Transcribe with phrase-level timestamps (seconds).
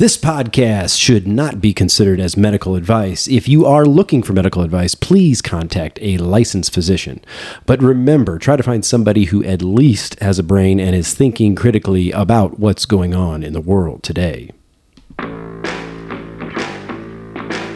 [0.00, 3.28] This podcast should not be considered as medical advice.
[3.28, 7.22] If you are looking for medical advice, please contact a licensed physician.
[7.66, 11.54] But remember, try to find somebody who at least has a brain and is thinking
[11.54, 14.52] critically about what's going on in the world today.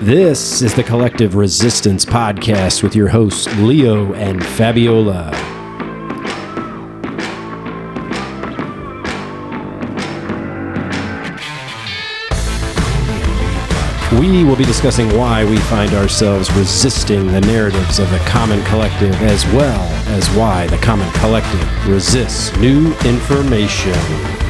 [0.01, 5.54] This is the Collective Resistance Podcast with your hosts, Leo and Fabiola.
[14.55, 19.13] We will be discussing why we find ourselves resisting the narratives of the common collective,
[19.23, 24.44] as well as why the common collective resists new information.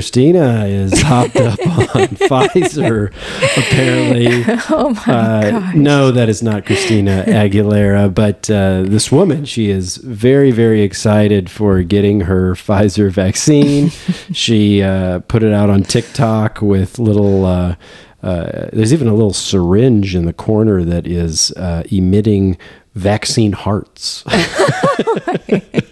[0.00, 1.58] Christina is hopped up
[1.94, 3.12] on Pfizer,
[3.58, 4.44] apparently.
[4.70, 5.74] Oh my Uh, gosh.
[5.74, 11.50] no, that is not Christina Aguilera, but uh, this woman, she is very, very excited
[11.50, 13.90] for getting her Pfizer vaccine.
[14.32, 17.44] she uh, put it out on TikTok with little.
[17.44, 17.74] Uh,
[18.22, 22.56] uh, there's even a little syringe in the corner that is uh, emitting
[22.94, 24.24] vaccine hearts.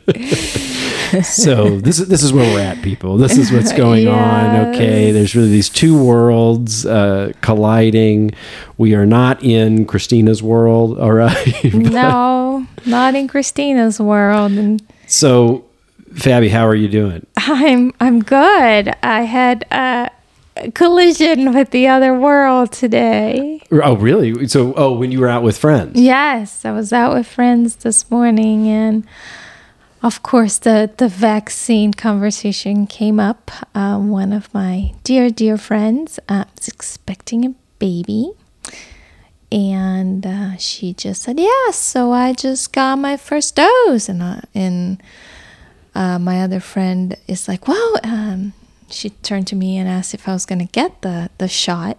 [1.23, 3.17] so this is this is where we're at, people.
[3.17, 4.69] This is what's going on.
[4.69, 8.33] Okay, there's really these two worlds uh, colliding.
[8.77, 11.75] We are not in Christina's world, all right.
[11.75, 14.53] No, not in Christina's world.
[14.53, 15.65] And so,
[16.13, 17.27] Fabi, how are you doing?
[17.37, 18.95] I'm I'm good.
[19.03, 20.11] I had a
[20.75, 23.61] collision with the other world today.
[23.71, 24.49] Oh, really?
[24.49, 26.01] So, oh, when you were out with friends.
[26.01, 29.07] Yes, I was out with friends this morning and
[30.03, 33.51] of course the the vaccine conversation came up.
[33.75, 38.33] Um, one of my dear dear friends uh, is expecting a baby.
[39.51, 44.41] And uh, she just said, "Yes." so I just got my first dose, and uh,
[44.55, 45.03] and
[45.95, 48.53] uh, my other friend is like, "Well," um,
[48.91, 51.97] she turned to me and asked if I was going to get the the shot,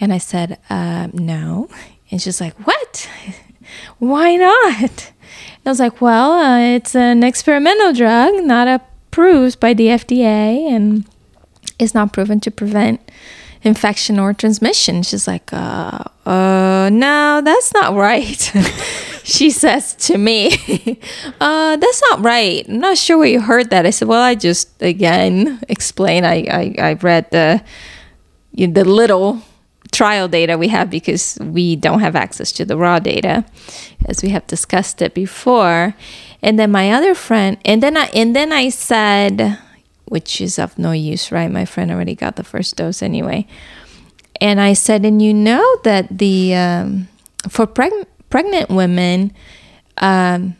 [0.00, 1.68] and I said, um, "No,"
[2.10, 3.08] and she's like, "What?
[3.98, 5.12] Why not?"
[5.56, 10.68] And I was like, "Well, uh, it's an experimental drug, not approved by the FDA,
[10.70, 11.04] and
[11.78, 13.00] is not proven to prevent."
[13.62, 15.02] infection or transmission.
[15.02, 18.40] She's like, uh, uh, no, that's not right.
[19.22, 20.52] she says to me,
[21.40, 22.66] uh, that's not right.
[22.68, 23.86] I'm not sure where you heard that.
[23.86, 26.24] I said, well, I just, again, explain.
[26.24, 27.62] I, I, I read the,
[28.54, 29.42] the little
[29.90, 33.44] trial data we have because we don't have access to the raw data
[34.06, 35.94] as we have discussed it before.
[36.42, 39.58] And then my other friend and then i and then i said
[40.06, 41.50] which is of no use right?
[41.50, 43.46] My friend already got the first dose anyway.
[44.40, 47.08] And i said and you know that the um,
[47.48, 49.32] for preg- pregnant women
[49.98, 50.56] um,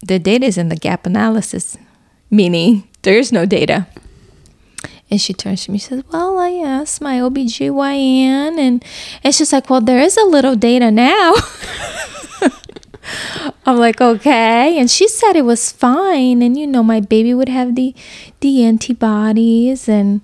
[0.00, 1.76] the data is in the gap analysis
[2.30, 3.86] meaning there is no data
[5.10, 8.84] and she turns to me and says, Well, I asked my OBGYN and
[9.22, 11.34] and she's like, Well, there is a little data now.
[13.66, 14.78] I'm like, okay.
[14.78, 16.42] And she said it was fine.
[16.42, 17.94] And you know, my baby would have the
[18.40, 20.20] the antibodies and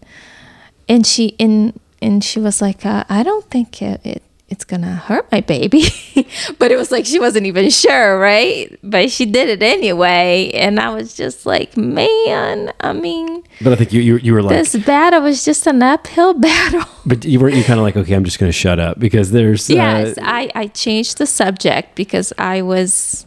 [0.88, 4.22] and she and and she was like, uh, I don't think it, it
[4.54, 5.82] it's gonna hurt my baby.
[6.60, 8.78] but it was like she wasn't even sure, right?
[8.84, 10.52] But she did it anyway.
[10.54, 14.42] And I was just like, man, I mean But I think you you, you were
[14.42, 16.88] like, this battle was just an uphill battle.
[17.04, 19.68] but you weren't you kind of like, okay, I'm just to shut up because there's
[19.68, 23.26] uh, yes, I, I changed the subject because I was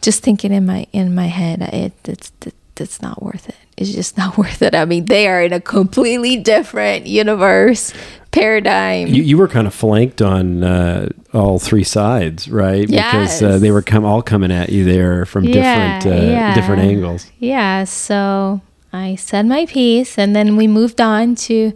[0.00, 3.56] just thinking in my in my head, it it's it, it's not worth it.
[3.76, 4.74] It's just not worth it.
[4.74, 7.92] I mean, they are in a completely different universe
[8.30, 9.08] paradigm.
[9.08, 12.86] You, you were kind of flanked on uh, all three sides, right?
[12.86, 16.54] Because uh, they were come all coming at you there from Yeah, different uh, yeah.
[16.54, 17.30] different angles.
[17.38, 18.60] Yeah, so
[18.92, 21.72] I said my piece and then we moved on to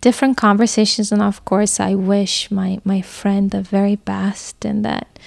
[0.00, 5.18] different conversations and of course I wish my my friend the very best and that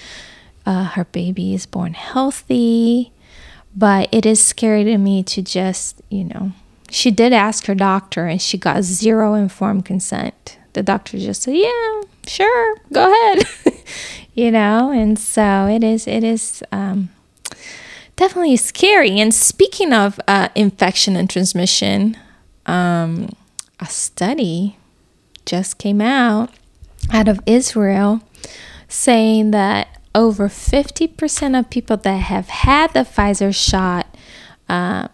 [0.65, 3.11] uh, her baby is born healthy.
[3.75, 6.51] But it is scary to me to just, you know,
[6.89, 10.57] she did ask her doctor and she got zero informed consent.
[10.73, 13.47] The doctor just said, "Yeah, sure, go ahead."
[14.33, 17.09] you know, and so it is it is um
[18.15, 19.19] definitely scary.
[19.19, 22.17] And speaking of uh, infection and transmission,
[22.65, 23.29] um,
[23.79, 24.77] a study
[25.45, 26.49] just came out
[27.11, 28.21] out of Israel
[28.87, 34.07] saying that over 50% of people that have had the Pfizer shot
[34.69, 35.09] uh,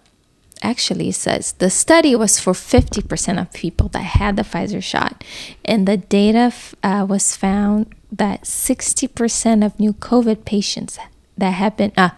[0.62, 5.24] actually says the study was for 50% of people that had the Pfizer shot.
[5.66, 6.54] And the data
[6.84, 11.00] uh, was found that 60% of new COVID patients
[11.36, 12.12] that have been, uh,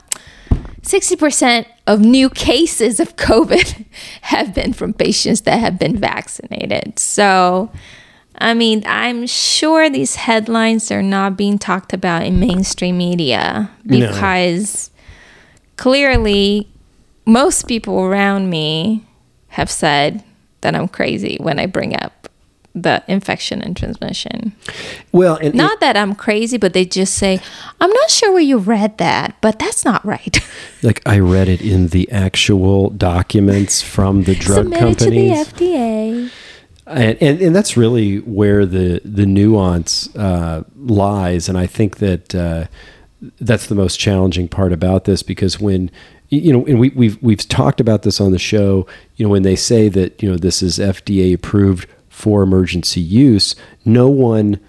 [0.82, 3.86] 60% of new cases of COVID
[4.24, 7.00] have been from patients that have been vaccinated.
[7.00, 7.72] So,
[8.38, 14.08] I mean, I'm sure these headlines are not being talked about in mainstream media No.
[14.08, 14.90] because
[15.78, 16.68] clearly
[17.26, 19.06] most people around me
[19.50, 20.24] have said
[20.62, 22.28] that I'm crazy when I bring up
[22.76, 24.52] the infection and transmission.
[25.12, 27.40] Well, and Not that I'm crazy, but they just say,
[27.80, 30.40] I'm not sure where you read that, but that's not right.
[30.82, 35.30] like I read it in the actual documents from the drug Submit it to the.
[35.30, 36.32] FDA.
[36.88, 42.36] And, and and that's really where the the nuance uh, lies and i think that
[42.36, 42.66] uh,
[43.40, 45.90] that's the most challenging part about this because when
[46.30, 48.86] you know and we, we've we've talked about this on the show
[49.16, 53.56] you know when they say that you know this is fda approved for emergency use
[53.86, 54.60] no one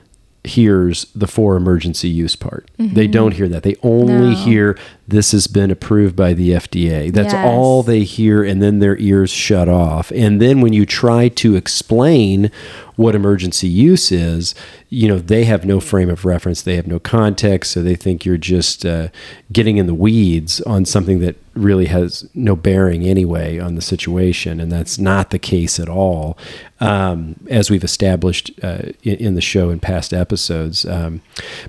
[0.45, 4.31] hears the for emergency use part they don't hear that they only Mm-hmm.
[4.33, 4.45] No.
[4.45, 7.47] hear this has been approved by the fda that's Yes.
[7.47, 11.56] all they hear and then their ears shut off and then when you try to
[11.56, 12.51] explain
[12.97, 14.55] what emergency use is
[14.89, 18.25] you know they have no frame of reference they have no context so they think
[18.25, 19.09] you're just uh,
[19.53, 24.61] getting in the weeds on something that really has no bearing anyway on the situation
[24.61, 26.39] and that's not the case at all
[26.81, 31.21] um, as we've established uh, in, in the show in past episodes um,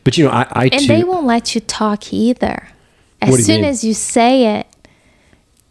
[0.04, 2.70] but you know i, I And too they won't let you talk either.
[3.26, 3.70] As What do you soon mean?
[3.70, 4.68] as you say it,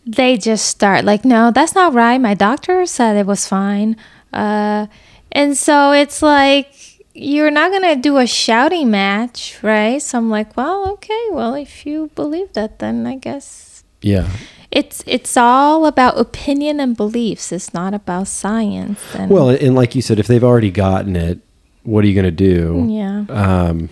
[0.07, 2.19] they just start like, no, that's not right.
[2.19, 3.97] My doctor said it was fine.
[4.33, 4.87] Uh,
[5.33, 6.75] and so it's like,
[7.15, 10.03] you're not going to do a shouting match, right?
[10.03, 13.75] So I'm like, well, okay, well, if you believe that, then I guess
[14.05, 14.29] yeah
[14.75, 17.53] it's it's all about opinion and beliefs.
[17.53, 19.01] It's not about science.
[19.15, 21.39] And well and like you said if they've already gotten it
[21.85, 23.25] what are you going to do yeah.
[23.29, 23.89] um,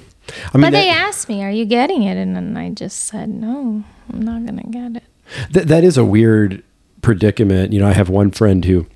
[0.54, 3.00] I mean, but they that, asked me, "Are you getting it?" And then I just
[3.04, 5.02] said, "No, I'm not gonna get it."
[5.50, 6.62] that, that is a weird
[7.00, 7.72] predicament.
[7.72, 8.86] You know, I have one friend who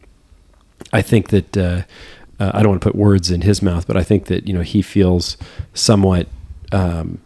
[0.92, 1.82] I think that uh,
[2.38, 4.54] uh, I don't want to put words in his mouth, but I think that you
[4.54, 5.36] know he feels
[5.74, 6.28] somewhat,
[6.72, 7.18] um,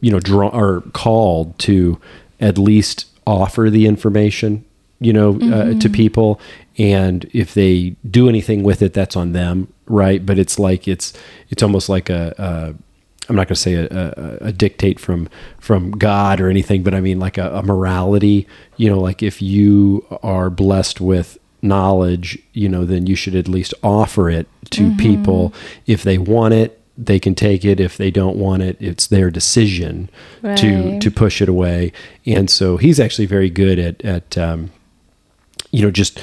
[0.00, 2.00] you know, draw or called to
[2.40, 4.64] at least offer the information,
[5.00, 6.40] you know, uh, to people,
[6.78, 10.24] and if they do anything with it, that's on them, right?
[10.24, 11.12] But it's like it's
[11.50, 12.74] it's almost like a.
[13.28, 15.28] I'm not going to say a, a, a dictate from
[15.58, 18.46] from God or anything, but I mean like a, a morality.
[18.76, 23.48] You know, like if you are blessed with knowledge, you know, then you should at
[23.48, 25.52] least offer it to people.
[25.86, 27.80] If they want it, they can take it.
[27.80, 30.10] If they don't want it, it's their decision
[30.42, 31.92] to to push it away.
[32.26, 34.70] And so he's actually very good at at um,
[35.70, 36.20] you know just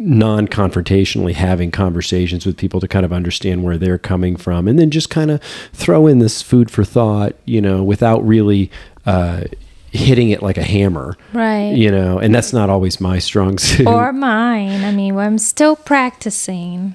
[0.00, 4.90] non-confrontationally having conversations with people to kind of understand where they're coming from and then
[4.90, 5.40] just kind of
[5.72, 8.70] throw in this food for thought you know without really
[9.06, 9.44] uh,
[9.92, 11.70] hitting it like a hammer Right.
[11.76, 14.82] you know and that's not always my strong suit or mine.
[14.82, 16.94] I mean, I'm still practicing,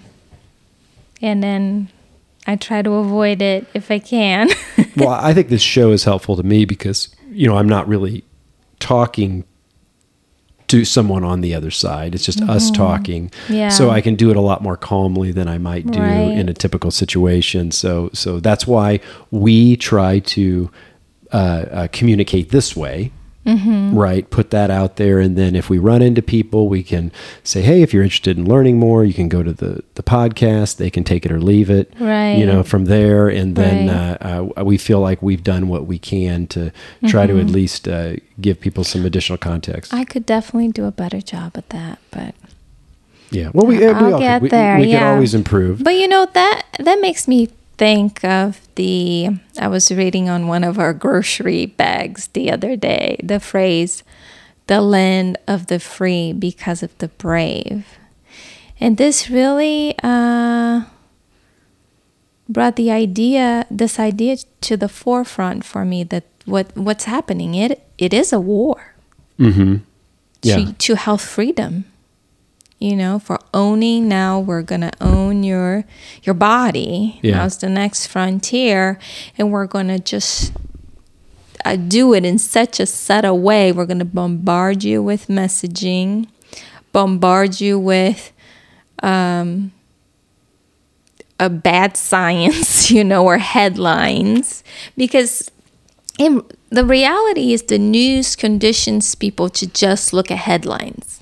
[1.22, 1.88] and then
[2.48, 4.50] I try to avoid it if I can.
[4.98, 8.24] well i think this show is helpful to me because you know i'm not really
[8.79, 9.44] talking
[10.70, 13.54] to someone on the other side it's just us talking Mm-hmm.
[13.54, 13.70] Yeah.
[13.70, 16.38] so i can do it a lot more calmly than i might do Right.
[16.40, 19.00] in a typical situation so so that's why
[19.32, 20.70] we try to
[21.32, 23.12] uh, uh, communicate this way
[23.46, 23.98] Mm-hmm.
[23.98, 27.10] right put that out there and then if we run into people we can
[27.41, 30.75] say hey if you're interested in learning more you can go to the the podcast
[30.75, 32.34] they can take it or leave it Right.
[32.34, 34.17] you know from there and then Right.
[34.22, 36.72] uh, uh, we feel like we've done what we can to
[37.08, 39.91] try to at least uh, give people some additional context.
[39.93, 40.01] Mm-hmm.
[40.01, 42.36] I could definitely do a better job at that, but
[43.31, 44.77] yeah, well, we, we I'll get could, we, there.
[44.77, 45.13] we could yeah.
[45.13, 45.84] always improve.
[45.84, 50.65] But you know that that makes me think of the I was reading on one
[50.65, 54.03] of our grocery bags the other day the phrase
[54.69, 57.98] the land of the free because of the brave.
[58.79, 60.83] And this really uh,
[62.48, 67.81] brought the idea this idea to the forefront for me that what what's happening it
[67.98, 68.95] it is a war
[69.39, 69.77] mm-hmm.
[70.41, 70.55] Yeah.
[70.55, 71.86] to, to health freedom
[72.79, 75.86] you know for owning now we're gonna own your
[76.24, 77.20] your body.
[77.22, 77.38] Yeah.
[77.38, 79.00] now's the next frontier.
[79.38, 80.53] And we're gonna just
[81.65, 83.72] uh, do it in such a subtle way.
[83.72, 86.27] We're gonna bombard you with messaging
[86.91, 88.32] bombard you with
[89.03, 89.72] um,
[91.39, 94.63] a bad science you know or headlines.
[94.98, 95.51] Because
[96.18, 101.19] in the reality is the news conditions people to just look at headlines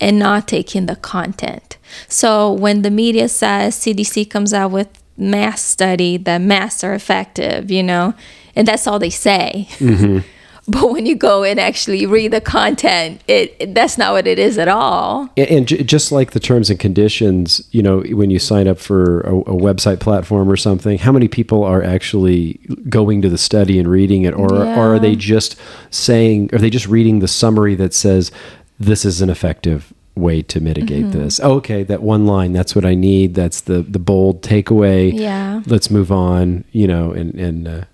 [0.00, 1.76] and not taking the content.
[2.08, 7.70] So when the media says CDC comes out with mass study that masks are effective,
[7.70, 8.14] you know,
[8.54, 9.66] and that's all they say.
[9.78, 10.18] Mm-hmm.
[10.68, 14.36] But when you go and actually read the content, it, it- that's not what it
[14.36, 15.28] is at all.
[15.36, 18.80] And, and j- just like the terms and conditions, you know, when you sign up
[18.80, 22.54] for a, a website platform or something, how many people are actually
[22.88, 25.54] going to the study and reading it, or, or are they just
[25.92, 28.32] saying, are they just reading the summary that says
[28.78, 31.18] this is an effective way to mitigate Mm-hmm.
[31.22, 31.40] this?
[31.42, 33.34] Oh, okay, that one line, that's what I need.
[33.34, 35.12] That's the the bold takeaway.
[35.12, 35.62] Yeah.
[35.66, 36.64] let's move on.
[36.72, 37.84] You know, and and uh,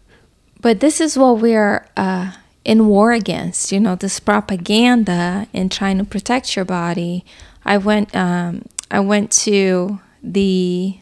[0.61, 2.33] But this is what we're uh,
[2.65, 7.25] in war against, you know, this propaganda and trying to protect your body.
[7.65, 10.99] I went, um, I went to the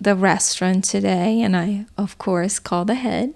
[0.00, 3.34] the restaurant today, and I, of course, called ahead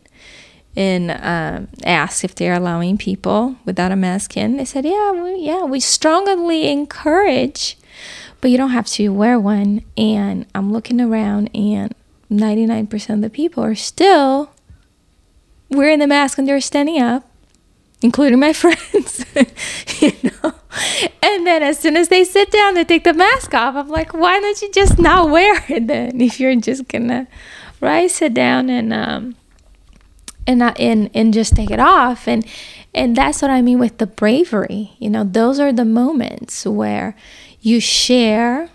[0.77, 4.57] and um, asked if they're allowing people without a mask in.
[4.57, 7.79] They said, "Yeah, we, yeah, we strongly encourage,
[8.41, 11.95] but you don't have to wear one." And I'm looking around, and
[12.31, 14.51] 99% of the people are still
[15.71, 17.29] wearing the mask and they're standing up,
[18.03, 19.25] including my friends.
[20.01, 20.53] you know?
[21.23, 24.13] And then as soon as they sit down they take the mask off, I'm like,
[24.13, 27.27] why don't you just not wear it then if you're just gonna
[27.81, 29.37] right sit down and um
[30.47, 32.27] and not and and just take it off.
[32.29, 32.47] And
[32.95, 34.93] and that's what I mean with the bravery.
[34.99, 37.15] You know, those are the moments where
[37.61, 38.71] you share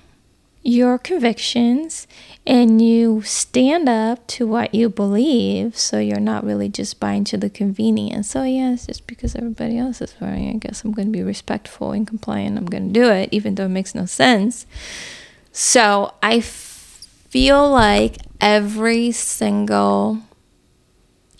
[0.63, 2.07] your convictions
[2.45, 5.77] and you stand up to what you believe.
[5.77, 8.29] So you're not really just buying to the convenience.
[8.29, 11.23] So yeah it's just because everybody else is wearing i guess i'm going to be
[11.23, 12.57] respectful and compliant.
[12.57, 14.65] I'm going to do it even though it makes no sense.
[15.51, 20.19] So i f- feel like every single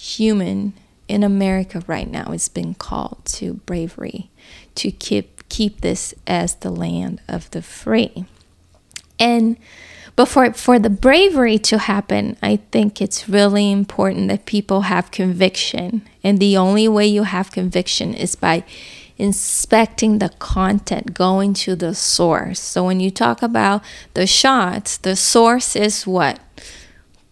[0.02, 0.74] human
[1.08, 4.30] in america right now is being called to bravery
[4.76, 8.26] to keep keep this as the land of the free
[9.20, 9.58] and
[10.16, 15.12] but for, for the bravery to happen, I think it's really important that people have
[15.12, 16.08] conviction.
[16.24, 18.64] And the only way you have conviction is by
[19.18, 22.60] inspecting the content, going to the source.
[22.60, 26.40] So when you talk about the shots, the source is what?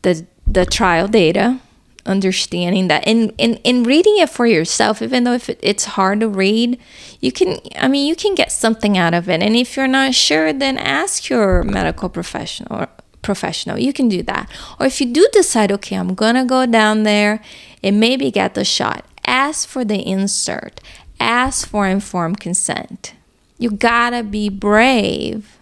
[0.04, 1.60] The the trial data,
[2.06, 6.20] understanding that and in, in reading it for yourself, even though if it, it's hard
[6.22, 6.80] to read,
[7.20, 9.42] you can I mean you can get something out of it.
[9.42, 12.88] And if you're not sure, then ask your medical professional
[13.22, 13.78] professional.
[13.78, 14.50] You can do that.
[14.80, 17.42] Or if you do decide, okay, I'm gonna go down there
[17.84, 20.82] and maybe get the shot, ask for the insert.
[21.20, 23.14] Ask for informed consent.
[23.58, 25.59] You gotta be brave.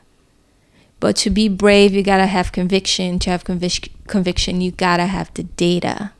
[0.99, 3.19] But to be brave, you gotta have conviction.
[3.19, 6.11] To have convic- conviction, you gotta have the data.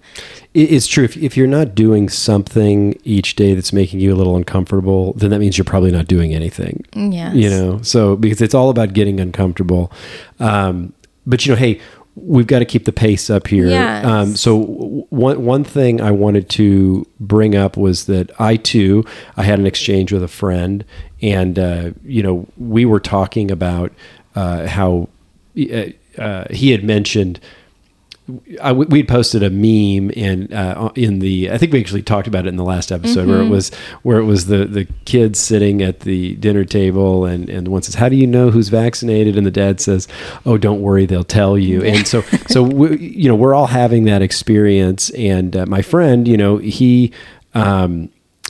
[0.54, 1.04] It's true.
[1.04, 5.30] If, if you're not doing something each day that's making you a little uncomfortable, then
[5.30, 6.84] that means you're probably not doing anything.
[6.96, 7.32] Yeah.
[7.34, 9.92] You know, so because it's all about getting uncomfortable.
[10.40, 10.94] Um,
[11.28, 11.80] but you know, hey,
[12.16, 13.68] we've got to keep the pace up here.
[13.68, 14.06] Yes.
[14.06, 19.06] Um, so w- one one thing I wanted to bring up was that I too
[19.36, 20.84] I had an exchange with a friend,
[21.22, 23.92] and uh, you know we were talking about
[24.38, 25.10] uh, how
[25.60, 25.86] uh,
[26.20, 27.40] uh, he had mentioned.
[28.62, 32.46] I, we'd posted a meme in uh, in the I think we actually talked about
[32.46, 35.82] it in the last episode where it was where it was the the kids sitting
[35.82, 39.38] at the dinner table and and one says how do you know who's vaccinated?
[39.38, 40.10] And the dad says
[40.46, 41.82] oh don't worry they'll tell you.
[41.84, 45.10] And so so we, you know we're all having that experience.
[45.12, 47.14] And uh, my friend you know he
[47.54, 48.10] um,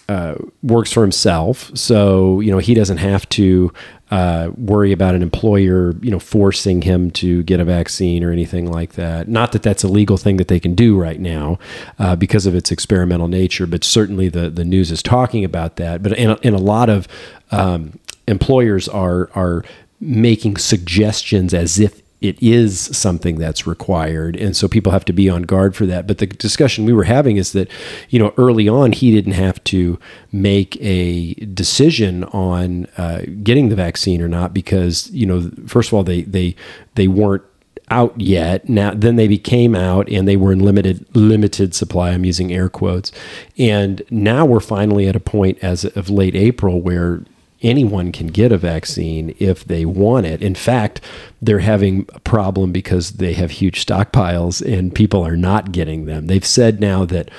[0.09, 3.71] uh, works for himself, so you know he doesn't have to
[4.09, 8.71] uh, worry about an employer, you know, forcing him to get a vaccine or anything
[8.71, 9.27] like that.
[9.27, 11.59] Not that that's a legal thing that they can do right now
[11.99, 16.01] uh, because of its experimental nature, but certainly the the news is talking about that.
[16.01, 17.07] But in a, in a lot of
[17.51, 19.63] um, employers are are
[19.99, 25.29] making suggestions as if it is something that's required and so people have to be
[25.29, 26.07] on guard for that.
[26.07, 27.69] But the discussion we were having is that
[28.09, 29.99] you know early on he didn't have to
[30.31, 35.93] make a decision on uh, getting the vaccine or not because you know first of
[35.93, 36.55] all they they
[36.95, 37.43] they weren't
[37.89, 38.67] out yet.
[38.67, 42.69] Now then they became out and they were in limited limited supply i'm using air
[42.69, 43.11] quotes.
[43.57, 47.21] And now we're finally at a point as of late april where
[47.61, 50.41] anyone can get a vaccine if they want it.
[50.41, 51.01] In fact,
[51.41, 56.27] they're having a problem because they have huge stockpiles and people are not getting them.
[56.27, 57.29] They've said now that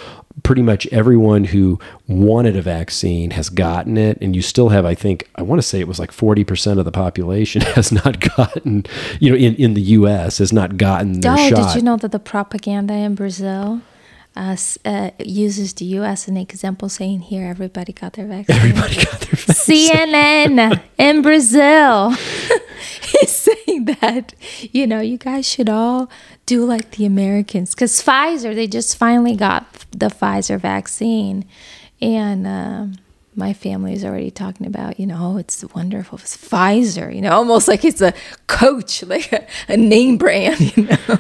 [0.43, 4.95] pretty much everyone who wanted a vaccine has gotten it and you still have i
[4.95, 8.85] think i want to say it was like 40% of the population has not gotten
[9.19, 11.97] you know in, in the us has not gotten their oh, shot did you know
[11.97, 13.81] that the propaganda in Brazil
[14.39, 16.25] uh, uh, uses the U.S.
[16.25, 18.57] as an example, saying here everybody got their vaccine.
[18.57, 19.91] Everybody got their vaccine.
[19.91, 22.13] CNN in Brazil
[23.23, 24.35] is saying that
[24.73, 26.09] you know you guys should all
[26.47, 31.45] do like the Americans because Pfizer they just finally got the Pfizer vaccine,
[32.01, 32.95] and um,
[33.35, 37.33] my family is already talking about you know oh, it's wonderful it's Pfizer you know
[37.33, 38.15] almost like it's a
[38.47, 41.19] coach like a, a name brand you know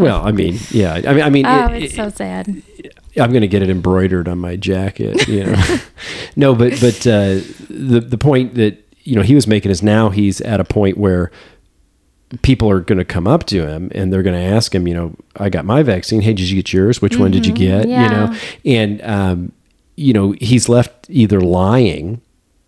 [0.00, 0.94] Well, I mean, yeah.
[0.94, 2.62] I mean, I mean, oh it- it's so sad
[3.16, 5.26] I'm going to get it embroidered on my jacket.
[5.26, 5.76] You know,
[6.36, 10.10] no, but but uh, the the point that you know he was making is now
[10.10, 11.30] he's at a point where
[12.42, 14.86] people are going to come up to him and they're going to ask him.
[14.86, 16.20] You know, I got my vaccine.
[16.20, 17.02] Hey, did you get yours?
[17.02, 17.88] Which one did you get?
[18.04, 19.52] You know, and um,
[19.96, 22.20] you know he's left either lying.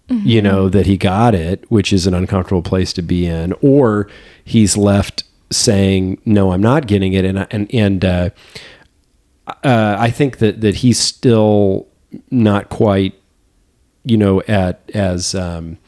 [0.08, 4.08] You know that he got it, which is an uncomfortable place to be in, or
[4.44, 5.22] he's left
[5.52, 8.30] saying, "No, I'm not getting it," and I- and and uh,
[9.64, 11.86] uh, I think that that he's still
[12.30, 13.14] not quite,
[14.04, 15.78] you know, at as um,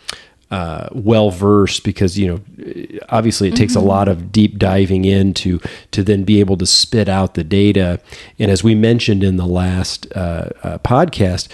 [0.50, 5.60] uh, well versed because you know, obviously it takes a lot of deep diving into
[5.92, 8.00] to then be able to spit out the data.
[8.38, 11.48] And as we mentioned in the last uh, uh, podcast,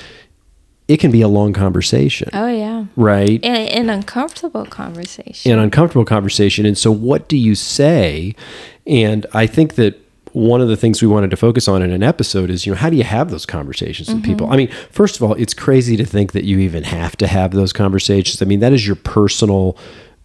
[0.91, 3.43] it can be a long conversation, oh yeah right?
[3.45, 6.67] and an uncomfortable conversation an uncomfortable conversation.
[6.67, 8.35] And so, what do you say?
[8.87, 10.01] And I think that
[10.33, 12.79] one of the things we wanted to focus on in an episode is, you know,
[12.79, 14.47] how do you have those conversations with people?
[14.47, 14.55] Mm-hmm.
[14.55, 17.53] I mean, first of all, it's crazy to think that you even have to have
[17.53, 18.41] those conversations.
[18.43, 19.77] I mean, that is your personal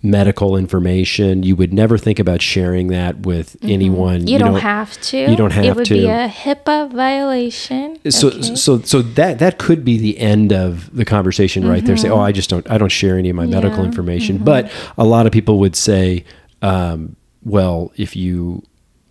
[0.06, 1.44] medical information.
[1.44, 4.28] You would never think about sharing that with anyone.
[4.28, 5.18] You, don't know, have to.
[5.18, 5.70] You don't have to.
[5.72, 5.94] It would to.
[5.96, 8.00] be a HIPAA violation.
[8.12, 8.56] so okay?
[8.56, 12.20] so so that that could be the end of the conversation right there say oh
[12.20, 13.86] i just don't i don't share any of my medical Mm-hmm.
[13.86, 16.24] Information but a lot of people would say
[16.62, 18.64] um, well if you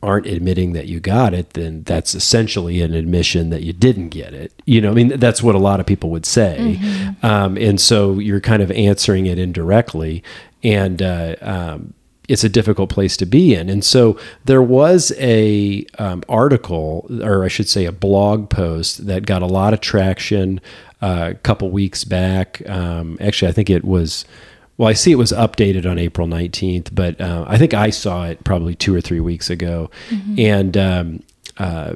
[0.03, 4.33] aren't admitting that you got it then that's essentially an admission that you didn't get
[4.35, 7.27] it you know i mean that's what a lot of people would say Mm-hmm.
[7.27, 10.23] um, and so you're kind of answering it indirectly
[10.65, 11.95] and uh, um,
[12.29, 13.69] it's a difficult place to be in.
[13.69, 19.27] And so there was a um, article, or I should say, a blog post that
[19.27, 20.61] got a lot of traction
[21.03, 22.67] uh, a couple weeks back.
[22.69, 24.25] Um, actually, I think it was.
[24.77, 28.25] Well, I see it was updated on April 19th, but uh, I think I saw
[28.27, 29.89] it probably two or three weeks ago.
[30.37, 31.23] And um,
[31.59, 31.95] uh,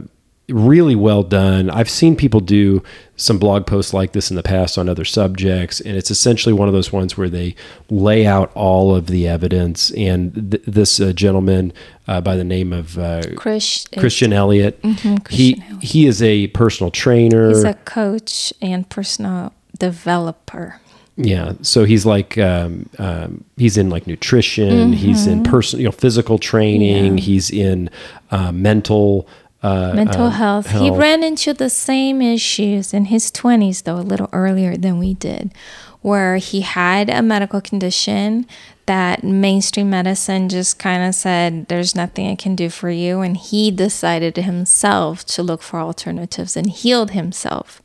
[0.49, 1.69] really well done.
[1.71, 2.83] I've seen people do
[3.17, 6.69] some blog posts like this in the past on other subjects, and it's essentially one
[6.69, 7.55] of those ones where they
[7.91, 9.91] lay out all of the evidence.
[9.93, 11.73] And th- this uh, gentleman
[12.07, 15.83] uh, by the name of uh, Chris, Christian Elliot, he Mm-hmm, Elliot.
[15.83, 17.49] he is a personal trainer.
[17.49, 20.81] He's a coach and personal developer.
[21.21, 24.93] Yeah, so he's like um, um, he's in like nutrition.
[24.93, 27.07] He's in person, you know, physical training.
[27.07, 27.19] Mm-hmm.
[27.19, 27.25] Yeah.
[27.25, 27.91] He's in
[28.31, 29.27] uh, mental
[29.63, 30.71] uh, Mental uh, health.
[30.71, 35.15] He ran into the same issues in his 20s, though, a little earlier than we
[35.15, 35.53] did,
[36.01, 38.47] where he had a medical condition
[38.87, 43.21] that mainstream medicine just kind of said, There's nothing I can do for you.
[43.21, 47.83] And he decided himself to look for alternatives and healed himself.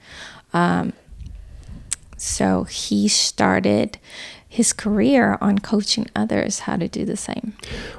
[0.54, 0.94] Um,
[2.16, 3.98] so he started
[4.54, 7.54] his career on coaching others how to do the same.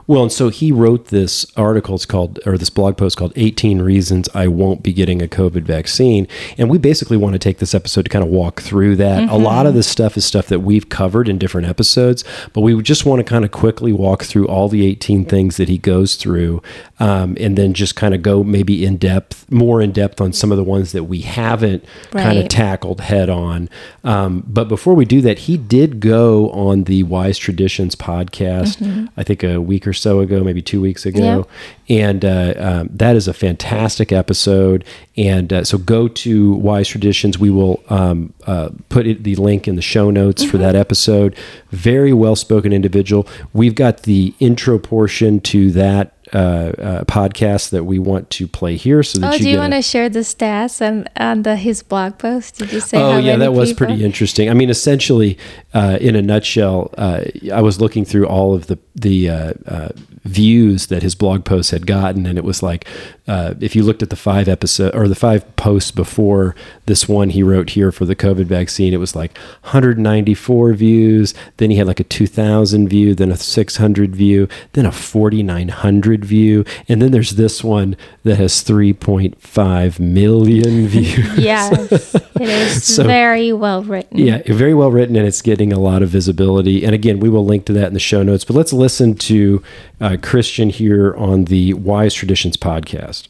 [0.07, 1.97] Well, and so he wrote this article.
[1.97, 5.63] It's called, or this blog post called 18 Reasons I Won't Be Getting a COVID
[5.63, 6.29] Vaccine.
[6.57, 9.29] And we basically want to take this episode to kind of walk through that.
[9.29, 12.81] A lot of this stuff is stuff that we've covered in different episodes, but we
[12.83, 16.15] just want to kind of quickly walk through all the 18 things that he goes
[16.15, 16.63] through
[17.01, 20.53] um, and then just kind of go maybe in depth, more in depth on some
[20.53, 23.69] of the ones that we haven't kind of tackled head on.
[24.05, 28.81] Um, but before we do that, he did go on the Wise Traditions podcast,
[29.17, 31.47] I think a week or so ago, maybe two weeks ago.
[31.89, 34.85] And uh, um, that is a fantastic episode.
[35.17, 37.39] And uh, so go to Wise Traditions.
[37.39, 41.37] We will um, uh, put it, the link in the show notes for that episode.
[41.71, 43.29] Very well spoken individual.
[43.53, 46.14] We've got the intro portion to that.
[46.35, 49.59] Uh, uh, podcast that we want to play here, so that Oh, you do you
[49.59, 52.59] want to share the stats and on the, his blog post?
[52.59, 52.99] Did you say?
[52.99, 54.51] Oh yeah, that was pretty interesting.
[54.51, 55.39] I mean, essentially,
[55.75, 59.89] uh, in a nutshell, uh, I was looking through all of the the uh, uh,
[60.25, 62.89] views that his blog posts had gotten, and it was like
[63.29, 66.55] uh, if you looked at the five episode or the five posts before
[66.87, 71.33] this one he wrote here for the COVID vaccine, it was like 194 views.
[71.57, 76.65] Then he had like a 2,000 view, then a 600 view, then a 4,900 view,
[76.89, 81.39] and then there's this one that has 3.5 million views.
[81.39, 84.19] Yes, it is So- very well written.
[84.19, 86.85] Yeah, very well written, and it's getting a lot of visibility.
[86.85, 88.45] And again, we will link to that in the show notes.
[88.45, 89.63] But let's listen to
[90.01, 93.29] uh, Christian here on the Wise Traditions podcast.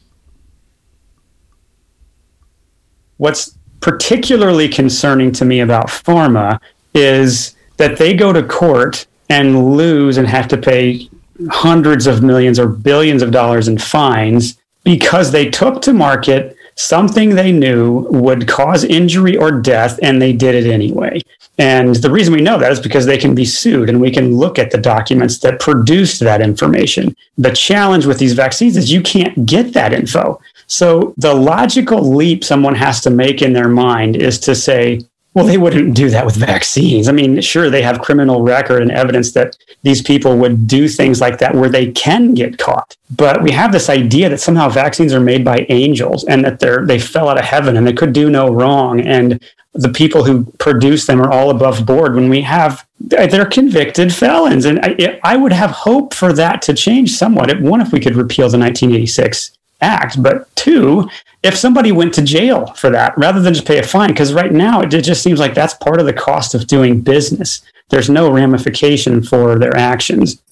[3.17, 6.59] what's particularly concerning to me about pharma
[6.95, 11.09] is that they go to court and lose and have to pay
[11.51, 17.31] hundreds of millions or billions of dollars in fines because they took to market something
[17.31, 21.21] they knew would cause injury or death and they did it anyway.
[21.59, 24.37] And the reason we know that is because they can be sued and we can
[24.37, 27.15] look at the documents that produced that information.
[27.39, 30.41] The challenge with these vaccines is you can't get that info.
[30.67, 35.01] So the logical leap someone has to make in their mind is to say,
[35.35, 37.09] well, they wouldn't do that with vaccines.
[37.09, 41.21] I mean, sure, they have criminal record and evidence that these people would do things
[41.21, 42.97] like that where they can get caught.
[43.17, 46.87] But we have this idea that somehow vaccines are made by angels and that they're
[46.87, 49.01] they fell out of heaven and they could do no wrong.
[49.01, 49.43] And
[49.75, 54.65] the people who produce them are all above board when we have they're convicted felons.
[54.65, 57.51] And I, I would have hope for that to change somewhat.
[57.51, 59.51] It, one, if we could repeal the 1986
[59.85, 61.09] act, but two,
[61.43, 64.53] if somebody went to jail for that rather than just pay a fine, because right
[64.53, 67.63] now it just seems like that's part of the cost of doing business.
[67.91, 70.43] There's no ramification for their actions.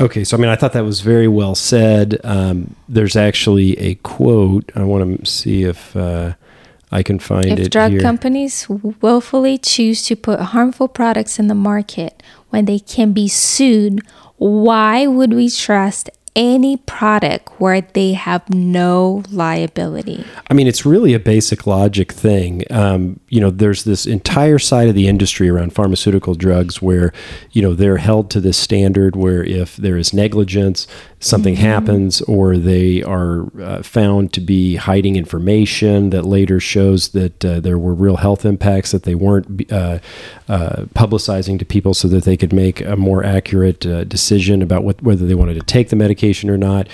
[0.00, 2.18] Okay, so I mean, I thought that was very well said.
[2.24, 4.70] Um, there's actually a quote.
[4.74, 6.34] I want to see if uh,
[6.90, 7.60] I can find if it.
[7.60, 8.00] If drug here.
[8.00, 14.00] companies willfully choose to put harmful products in the market when they can be sued,
[14.38, 20.24] why would we trust any product where they have no liability.
[20.48, 22.62] I mean, it's really a basic logic thing.
[22.70, 27.12] Um, you know, there's this entire side of the industry around pharmaceutical drugs where,
[27.50, 30.86] you know, they're held to this standard where if there is negligence,
[31.20, 31.64] something mm-hmm.
[31.64, 37.60] happens, or they are uh, found to be hiding information that later shows that uh,
[37.60, 39.98] there were real health impacts that they weren't uh,
[40.48, 44.82] uh publicizing to people so that they could make a more accurate uh, decision about
[44.82, 46.88] what, whether they wanted to take the medication medication or not.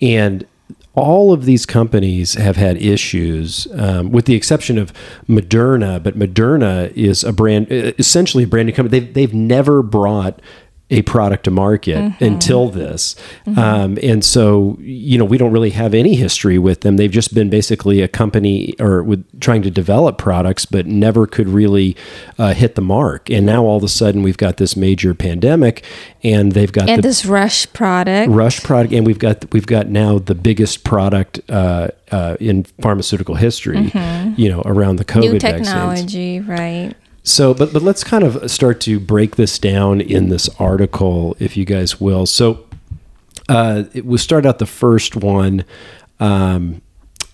[0.00, 0.46] And
[0.94, 4.92] all of these companies have had issues, um, with the exception of
[5.28, 6.00] Moderna.
[6.00, 9.00] But Moderna is a brand, essentially a brand new company.
[9.00, 10.40] They've, they've never brought
[10.90, 12.24] a product to market mm-hmm.
[12.24, 13.16] until this.
[13.46, 13.58] Mm-hmm.
[13.58, 16.98] Um, and so, you know, we don't really have any history with them.
[16.98, 21.48] They've just been basically a company or with trying to develop products, but never could
[21.48, 21.96] really
[22.38, 23.30] uh, hit the mark.
[23.30, 25.84] And now all of a sudden we've got this major pandemic
[26.22, 28.92] and they've got and the, this rush product, rush product.
[28.92, 34.40] And we've got, we've got now the biggest product, uh, uh, in pharmaceutical history, mm-hmm.
[34.40, 36.46] you know, around the COVID New technology, vaccines.
[36.46, 36.94] right?
[37.24, 41.56] So, but but let's kind of start to break this down in this article, if
[41.56, 42.26] you guys will.
[42.26, 42.66] So,
[43.48, 45.64] uh, it, we'll start out the first one.
[46.20, 46.82] Um,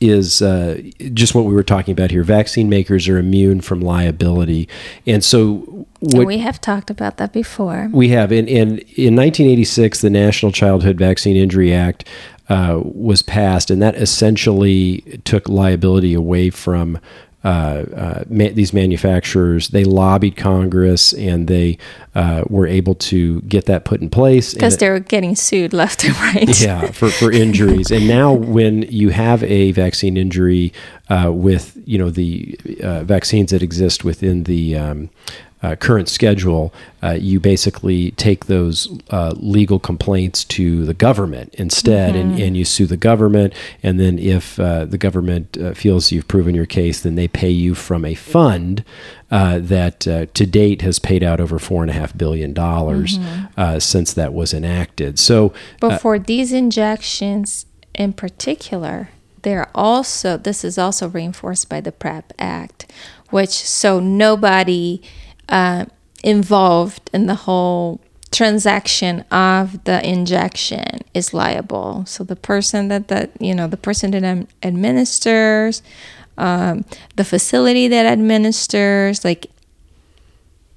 [0.01, 0.81] is uh,
[1.13, 2.23] just what we were talking about here.
[2.23, 4.67] Vaccine makers are immune from liability,
[5.07, 7.91] and so what, we have talked about that before.
[7.93, 12.09] We have, and, and in 1986, the National Childhood Vaccine Injury Act
[12.49, 16.99] uh, was passed, and that essentially took liability away from
[17.43, 21.79] uh, uh, ma- these manufacturers they lobbied Congress and they
[22.15, 26.05] uh, were able to get that put in place because they were getting sued left
[26.05, 26.61] and right.
[26.61, 27.91] yeah, for, for injuries.
[27.91, 30.73] and now, when you have a vaccine injury
[31.09, 35.11] uh, with you know the uh, vaccines that exist within the um,
[35.63, 42.15] uh, current schedule, uh, you basically take those uh, legal complaints to the government instead,
[42.15, 42.33] mm-hmm.
[42.33, 43.53] and, and you sue the government.
[43.83, 47.51] And then, if uh, the government uh, feels you've proven your case, then they pay
[47.51, 48.85] you from a fund
[49.31, 53.79] uh, that to date has paid out over four and a half billion dollars mm-hmm.
[53.79, 55.19] since that was enacted.
[55.19, 59.11] So, but for these injections in particular,
[59.43, 62.91] they're also this is also reinforced by the PREP Act,
[63.31, 65.03] which so nobody
[65.51, 65.87] uh,
[66.23, 72.05] involved in the whole transaction of the injection is liable.
[72.07, 75.83] So the person that that you know the person that administers,
[76.39, 76.85] um,
[77.17, 79.47] the facility that administers, like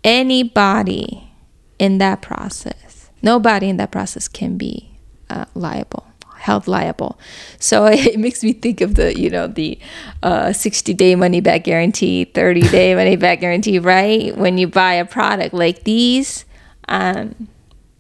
[0.04, 1.32] anybody
[1.80, 4.90] in that process, nobody in that process can be
[5.30, 6.06] uh, liable
[6.44, 7.18] held liable.
[7.58, 9.80] So it makes me think of the, you know, the
[10.22, 14.36] uh, 60 day money back guarantee, 30 day money back guarantee, right?
[14.38, 16.46] When you buy a product like these,
[16.88, 17.48] um,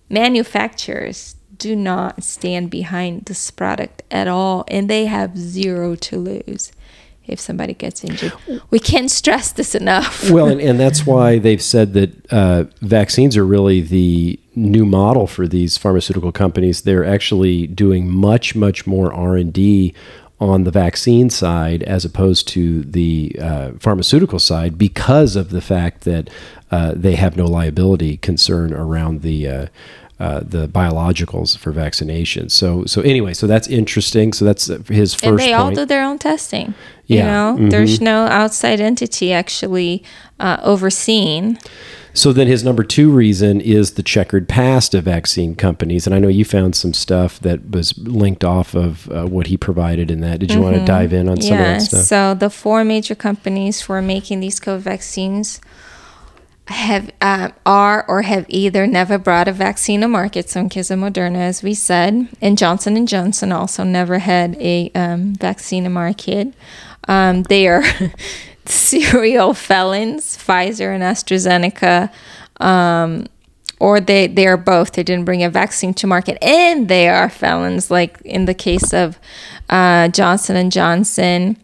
[0.10, 6.72] manufacturers do not stand behind this product at all, and they have zero to lose
[7.26, 8.34] if somebody gets injured.
[8.70, 10.30] We can't stress this enough.
[10.30, 15.28] well, and, and that's why they've said that uh, vaccines are really the new model
[15.28, 16.82] for these pharmaceutical companies.
[16.82, 19.94] They're actually doing much, much more R and D
[20.40, 26.02] on the vaccine side as opposed to the uh, pharmaceutical side because of the fact
[26.02, 26.30] that
[26.70, 29.70] uh, they have no liability concern around the
[30.24, 32.48] uh, the biologicals for vaccination.
[32.50, 34.32] So so anyway, so that's interesting.
[34.32, 36.74] So that's his first and they all do their own testing.
[37.08, 37.18] Yeah.
[37.18, 37.72] You know, Mhm.
[37.72, 40.04] there's no outside entity actually
[40.40, 41.58] uh, overseeing.
[42.14, 46.06] So then his number two reason is the checkered past of vaccine companies.
[46.06, 49.58] And I know you found some stuff that was linked off of uh, what he
[49.58, 50.40] provided in that.
[50.40, 51.74] Did you want to dive in on some of yeah.
[51.74, 52.06] that stuff?
[52.06, 55.60] So the four major companies for making these COVID vaccines
[56.68, 60.50] have uh, are or have either never brought a vaccine to market.
[60.50, 64.56] So in case of Moderna, as we said, and Johnson and Johnson also never had
[64.60, 66.54] a um, vaccine to market.
[67.08, 67.84] Um, they are
[68.66, 72.12] serial felons, Pfizer and AstraZeneca.
[72.62, 73.28] Um,
[73.80, 74.94] or they, they are both.
[74.94, 78.94] They didn't bring a vaccine to market, and they are felons, like in the case
[78.94, 79.20] of
[79.70, 81.58] uh, Johnson and Johnson.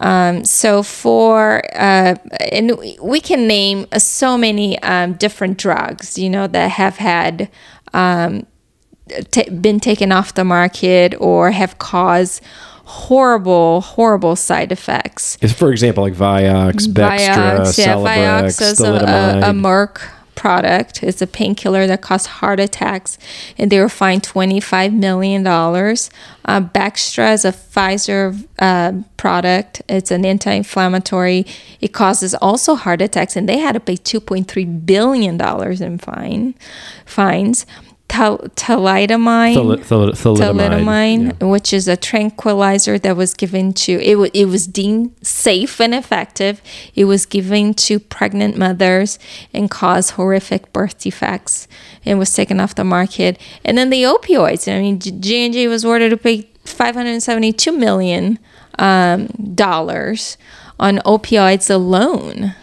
[0.00, 2.16] Um, so for uh,
[2.50, 7.50] and we can name uh, so many um, different drugs, you know, that have had
[7.92, 8.46] um,
[9.30, 12.42] ta been taken off the market or have caused
[12.84, 15.36] horrible, horrible side effects.
[15.42, 19.52] Is, for example, like Vioxx, Bextra, Vioxx, yeah, Celebrex, Vioxx is a, a, a.
[19.52, 20.00] Merck
[20.34, 21.02] product.
[21.02, 23.18] It's a painkiller that caused heart attacks,
[23.58, 25.46] and they were fined $25 million.
[25.46, 26.60] Uh,
[27.32, 29.82] is a Pfizer uh, product.
[29.88, 31.46] It's an anti-inflammatory.
[31.80, 35.40] It causes also heart attacks, and they had to pay $2.3 billion
[35.82, 36.54] in fine
[37.04, 37.66] fines.
[38.10, 40.84] Thalidomide Thal- thal- thalidomide.
[41.38, 44.16] thalidomide, which is a tranquilizer that was given to it.
[44.18, 46.60] wa- It was deemed safe and effective.
[46.94, 49.18] It was given to pregnant mothers
[49.54, 51.66] and caused horrific birth defects.
[52.06, 53.38] and was taken off the market.
[53.62, 54.66] And then the opioids.
[54.74, 58.38] I mean, J and J was ordered to pay five hundred seventy-two million
[58.78, 60.38] um, dollars
[60.78, 62.54] on opioids alone.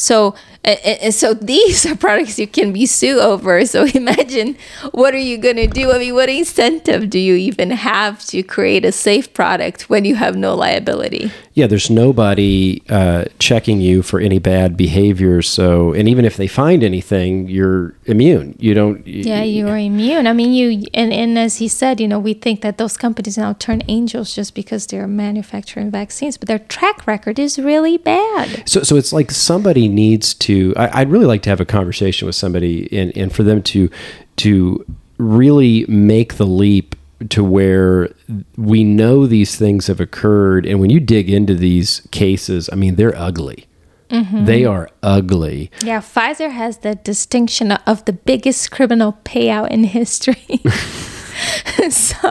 [0.00, 0.34] So,
[0.64, 3.64] and, and so these are products you can be sued over.
[3.66, 4.56] So imagine
[4.92, 5.92] what are you going to do?
[5.92, 10.14] I mean, what incentive do you even have to create a safe product when you
[10.14, 11.30] have no liability?
[11.52, 15.42] Yeah, there's nobody uh, checking you for any bad behavior.
[15.42, 18.56] So, and even if they find anything, you're immune.
[18.58, 19.06] You don't.
[19.06, 20.26] Yeah, you are immune.
[20.26, 23.36] I mean, you and, and as he said, you know, we think that those companies
[23.36, 28.66] now turn angels just because they're manufacturing vaccines, but their track record is really bad.
[28.66, 30.74] So, so it's like somebody needs to.
[30.76, 33.90] I, I'd really like to have a conversation with somebody, and, and for them to
[34.36, 34.84] to
[35.18, 36.94] really make the leap
[37.28, 38.08] to where
[38.56, 42.96] we know these things have occurred, and when you dig into these cases, I mean,
[42.96, 43.66] they're ugly.
[44.10, 44.44] Mm-hmm.
[44.44, 45.70] They are ugly.
[45.84, 50.60] Yeah, Pfizer has the distinction of the biggest criminal payout in history.
[51.90, 52.30] so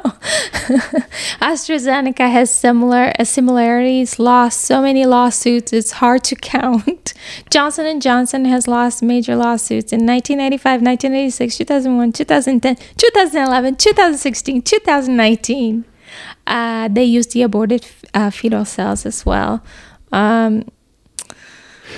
[1.42, 7.14] AstraZeneca has similar uh, similarities, lost so many lawsuits it's hard to count.
[7.50, 15.86] Johnson and Johnson has lost major lawsuits in 1995, 1986, 2001, 2010, 2011, 2016, 2019.
[16.46, 19.64] Uh, they used the aborted uh, fetal cells as well.
[20.12, 20.66] Um,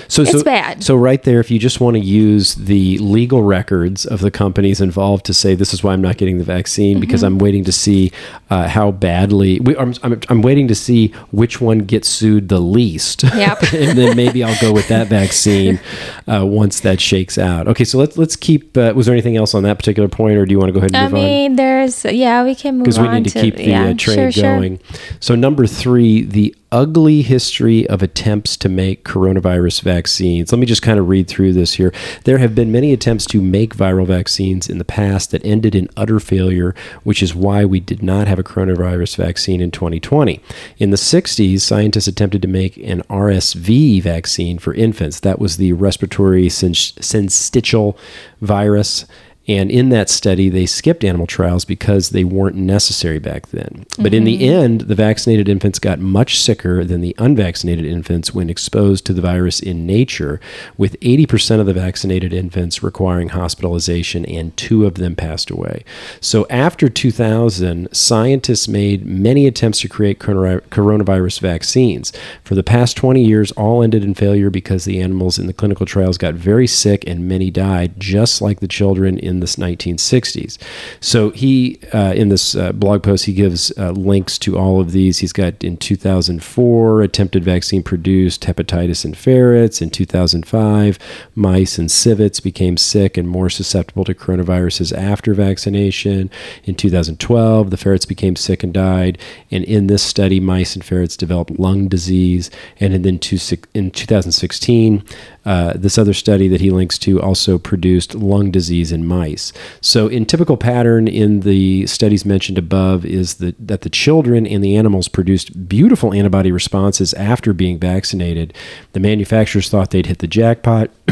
[0.08, 0.82] So, It's so, bad.
[0.84, 4.80] So right there, if you just want to use the legal records of the companies
[4.80, 7.26] involved to say this is why I'm not getting the vaccine because Mm-hmm.
[7.34, 8.10] I'm waiting to see
[8.50, 12.58] uh, how badly we, I'm, I'm, I'm waiting to see which one gets sued the
[12.58, 13.22] least.
[13.22, 13.62] Yep.
[13.74, 15.78] and then maybe I'll go with that vaccine
[16.26, 17.68] uh, once that shakes out.
[17.68, 18.76] Okay, so let's let's keep.
[18.76, 20.78] Uh, was there anything else on that particular point, or do you want to go
[20.78, 21.20] ahead and I move on?
[21.20, 22.84] mean, there's yeah, we can move on.
[22.84, 24.42] because we need to keep the yeah, uh, train sure, sure.
[24.58, 24.80] going.
[25.20, 30.50] So number three, the ugly history of attempts to make coronavirus vaccines.
[30.50, 31.92] Let me just kind of read through this here.
[32.24, 35.90] There have been many attempts to make viral vaccines in the past that ended in
[35.96, 40.40] utter failure, which is why we did not have a coronavirus vaccine in 2020.
[40.78, 45.20] In the 60s, scientists attempted to make an RSV vaccine for infants.
[45.20, 47.96] That was the respiratory syn- syncytial
[48.40, 49.04] virus.
[49.48, 53.86] And in that study, they skipped animal trials because they weren't necessary back then.
[53.98, 54.54] But in the mm-hmm.
[54.54, 59.20] end, the vaccinated infants got much sicker than the unvaccinated infants when exposed to the
[59.20, 60.40] virus in nature,
[60.76, 65.84] with 80% of the vaccinated infants requiring hospitalization and two of them passed away.
[66.20, 72.12] So after 2000, scientists made many attempts to create coronavirus vaccines.
[72.44, 75.86] For the past 20 years, all ended in failure because the animals in the clinical
[75.86, 80.58] trials got very sick and many died, just like the children in the 1960s.
[81.00, 84.92] So he, uh, in this uh, blog post, he gives uh, links to all of
[84.92, 85.18] these.
[85.18, 89.80] He's got in 2004, attempted vaccine produced hepatitis in ferrets.
[89.80, 90.98] In 2005,
[91.34, 96.30] mice and civets became sick and more susceptible to coronaviruses after vaccination.
[96.64, 99.18] In 2012, the ferrets became sick and died.
[99.50, 102.50] And in this study, mice and ferrets developed lung disease.
[102.80, 103.38] And then two,
[103.74, 105.04] in 2016,
[105.44, 109.21] uh, this other study that he links to also produced lung disease in mice.
[109.22, 109.52] Mice.
[109.80, 114.62] So, in typical pattern in the studies mentioned above, is that, that the children and
[114.62, 118.54] the animals produced beautiful antibody responses after being vaccinated.
[118.92, 120.90] The manufacturers thought they'd hit the jackpot.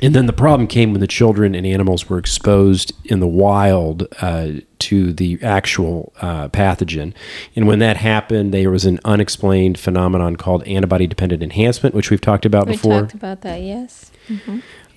[0.00, 4.06] And then the problem came when the children and animals were exposed in the wild
[4.20, 7.14] uh, to the actual uh, pathogen.
[7.56, 12.20] And when that happened, there was an unexplained phenomenon called antibody dependent enhancement, which we've
[12.20, 13.00] talked about We before.
[13.00, 14.12] talked about that, yes.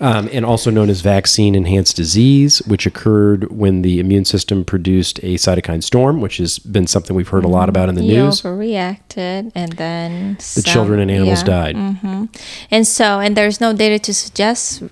[0.02, 5.20] Um, and also known as vaccine enhanced disease, which occurred when the immune system produced
[5.20, 8.24] a cytokine storm, which has been something we've heard a lot about in the You
[8.24, 8.42] news.
[8.42, 11.76] overreacted, and then The children and animals died.
[11.78, 12.26] hmm
[12.72, 14.84] And so, and there's no data to suggest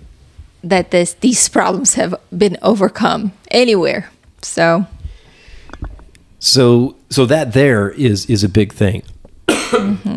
[0.63, 4.11] that this these problems have been overcome anywhere.
[4.41, 4.85] So,
[6.39, 9.01] So, so that there is is a big thing.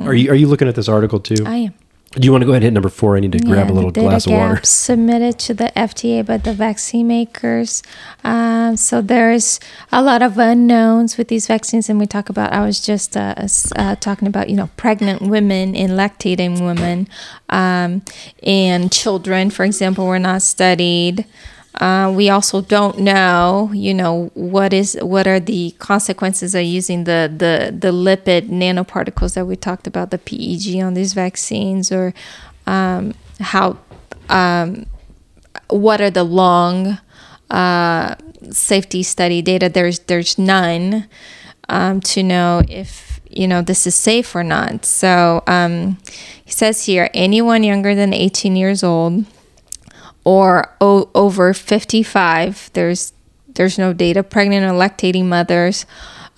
[0.06, 1.44] Are you are you looking at this article too?
[1.46, 1.74] I am.
[2.12, 3.16] Do you want to go ahead and hit number four?
[3.16, 4.56] I need to grab a little data glass of water.
[4.56, 7.82] gaps submitted to the FDA by the vaccine makers.
[8.22, 9.58] Um, so there's
[9.90, 12.52] a lot of unknowns with these vaccines, and we talk about.
[12.52, 13.34] I was just uh,
[13.76, 17.08] uh, talking about you know pregnant women and lactating women,
[17.48, 18.02] um,
[18.42, 21.24] and children, for example, were not studied.
[21.80, 27.04] Uh, we also don't know, you know, what is what are the consequences of using
[27.04, 32.12] the the the lipid nanoparticles that we talked about, the PEG on these vaccines, or
[32.66, 33.78] um, how
[34.28, 34.84] um,
[35.68, 36.98] what are the long
[37.50, 38.16] uh,
[38.50, 39.70] safety study data?
[39.70, 41.08] There's there's none
[41.70, 44.84] um, to know if you know this is safe or not.
[44.84, 45.96] So um,
[46.44, 49.24] he says here, anyone younger than 18 years old
[50.24, 53.12] or o- over 55 there's
[53.54, 54.22] there's no data.
[54.22, 55.84] Pregnant or lactating mothers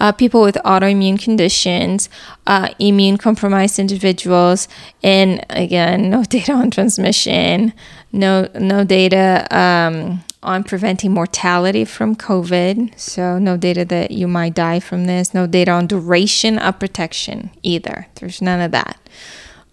[0.01, 2.09] uh, people with autoimmune conditions
[2.47, 4.69] uh, immune compromised individuals
[5.03, 7.73] and again no data on transmission
[8.13, 12.99] no no data um, on preventing mortality from covid.
[12.99, 17.51] So no data that you might die from this no data on duration of protection
[17.63, 18.09] either.
[18.17, 18.99] There's none of that.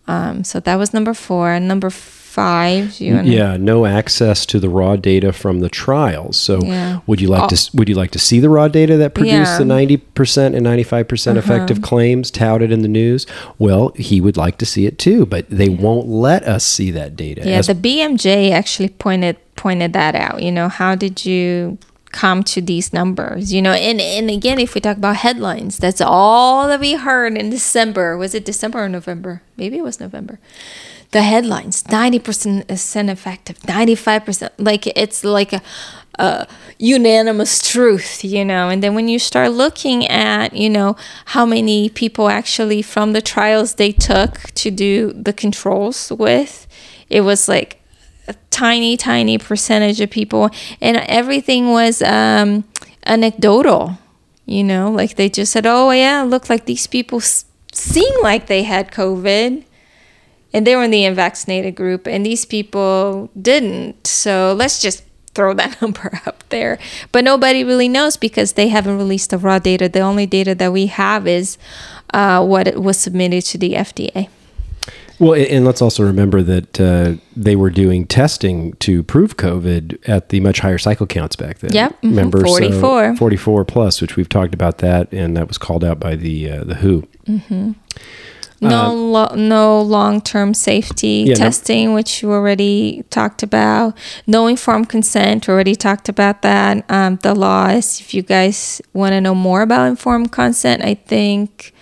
[0.08, 1.60] Um, so that was number four.
[1.60, 1.90] Number
[2.32, 6.38] five Yeah, no access to the raw data from the trials.
[6.38, 7.00] So, Yeah.
[7.08, 7.48] would you like Oh.
[7.56, 9.44] to would you like to see the raw data that produced Yeah.
[9.44, 9.58] Uh-huh.
[9.60, 13.28] the ninety percent and ninety five percent effective claims touted in the news?
[13.60, 17.16] Well, he would like to see it too, but they won't let us see that
[17.16, 17.42] data.
[17.44, 20.42] Yeah, As- the BMJ actually pointed pointed that out.
[20.42, 21.78] You know, how did you
[22.12, 23.54] come to these numbers?
[23.54, 27.38] You know, and and again, if we talk about headlines, that's all that we heard
[27.38, 28.18] in December.
[28.18, 29.42] Was it December or November?
[29.58, 30.40] Maybe it was November.
[31.12, 34.54] The headlines: ninety percent effective, ninety five percent.
[34.58, 35.62] Like it's like a,
[36.20, 36.48] a
[36.78, 38.70] unanimous truth, you know.
[38.70, 40.96] And then when you start looking at, you know,
[41.26, 46.66] how many people actually from the trials they took to do the controls with,
[47.10, 47.81] it was like
[48.32, 50.50] a tiny, tiny percentage of people,
[50.82, 52.64] and everything was um,
[53.06, 53.98] anecdotal.
[54.46, 58.48] You know, like they just said, "Oh yeah, look like these people s- seem like
[58.48, 59.64] they had COVID."
[60.54, 65.54] and they were in the unvaccinated group and these people didn't so let's just throw
[65.62, 66.78] that number up there
[67.14, 70.74] but nobody really knows because they haven't released the raw data the only data that
[70.74, 71.58] we have is
[72.14, 74.28] uh, what was submitted to the fda
[75.22, 80.30] well, and let's also remember that uh, they were doing testing to prove COVID at
[80.30, 81.72] the much higher cycle counts back then.
[81.74, 83.16] Yep, mhm, remember So 44.
[83.16, 86.64] 44 plus, which we've talked about that, and that was called out by the uh,
[86.64, 87.76] the WHO.
[88.64, 94.46] no lo- no long-term safety Uh, Yeah, no- testing which you already talked about no
[94.48, 99.22] informed consent we already talked about that um, the laws if you guys want to
[99.22, 101.74] know more about informed consent i think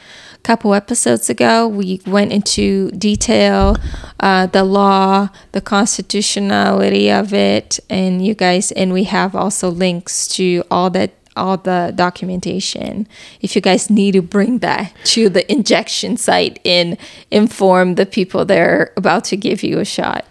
[0.44, 3.76] couple episodes ago we went into detail
[4.22, 10.28] uh, the law the constitutionality of it and you guys and we have also links
[10.28, 13.08] to all that all the documentation
[13.42, 16.98] if you guys need to bring that to the injection site and
[17.32, 20.26] inform the people that are about to give you a shot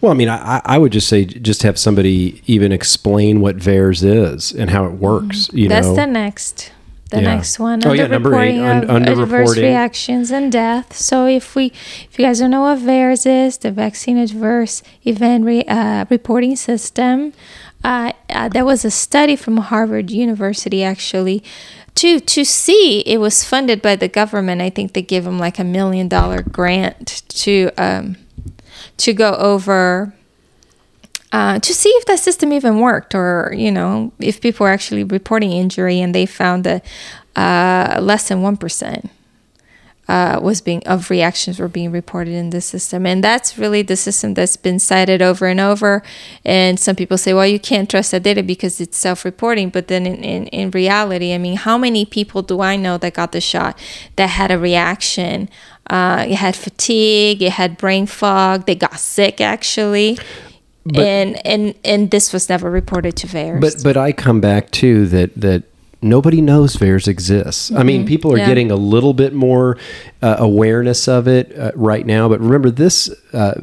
[0.00, 4.02] Well, I mean, I, I would just say just have somebody even explain what VAERS
[4.04, 5.50] is and how it works.
[5.52, 5.68] You Mm-hmm.
[5.68, 6.70] that's know, the next
[7.10, 7.34] the Yeah.
[7.34, 7.80] next one.
[7.84, 10.96] Oh, yeah, number eight, reporting un- adverse reactions and death.
[10.96, 11.66] So if we
[12.10, 16.56] if you guys don't know what VAERS is the vaccine adverse event re, uh, reporting
[16.56, 17.32] system
[17.84, 21.44] uh, uh, there was a study from Harvard University actually
[21.94, 24.62] to to see it was funded by the government.
[24.62, 28.16] I think they give them like a million dollar grant to um,
[28.96, 30.14] to go over
[31.34, 35.02] uh, to see if that system even worked or you know if people were actually
[35.02, 36.84] reporting injury and they found that
[37.34, 39.10] uh, less than 1%
[40.06, 43.96] uh, was being of reactions were being reported in the system, and that's really the
[43.96, 46.02] system that's been cited over and over.
[46.44, 49.70] And some people say, well, you can't trust that data because it's self-reporting.
[49.70, 53.14] But then in, in, in reality, I mean, how many people do I know that
[53.14, 53.78] got the shot
[54.16, 55.48] that had a reaction?
[55.88, 60.18] Uh, it had fatigue, it had brain fog, they got sick actually.
[60.94, 63.60] And and and this was never reported to VAERS.
[63.60, 65.62] But but I come back to that that
[66.02, 67.72] nobody knows VAERS exists.
[67.72, 68.40] I mean, people are Mm-hmm.
[68.40, 68.46] Yeah.
[68.48, 69.78] getting a little bit more
[70.20, 72.28] uh, awareness of it uh, right now.
[72.28, 73.54] But remember, this uh,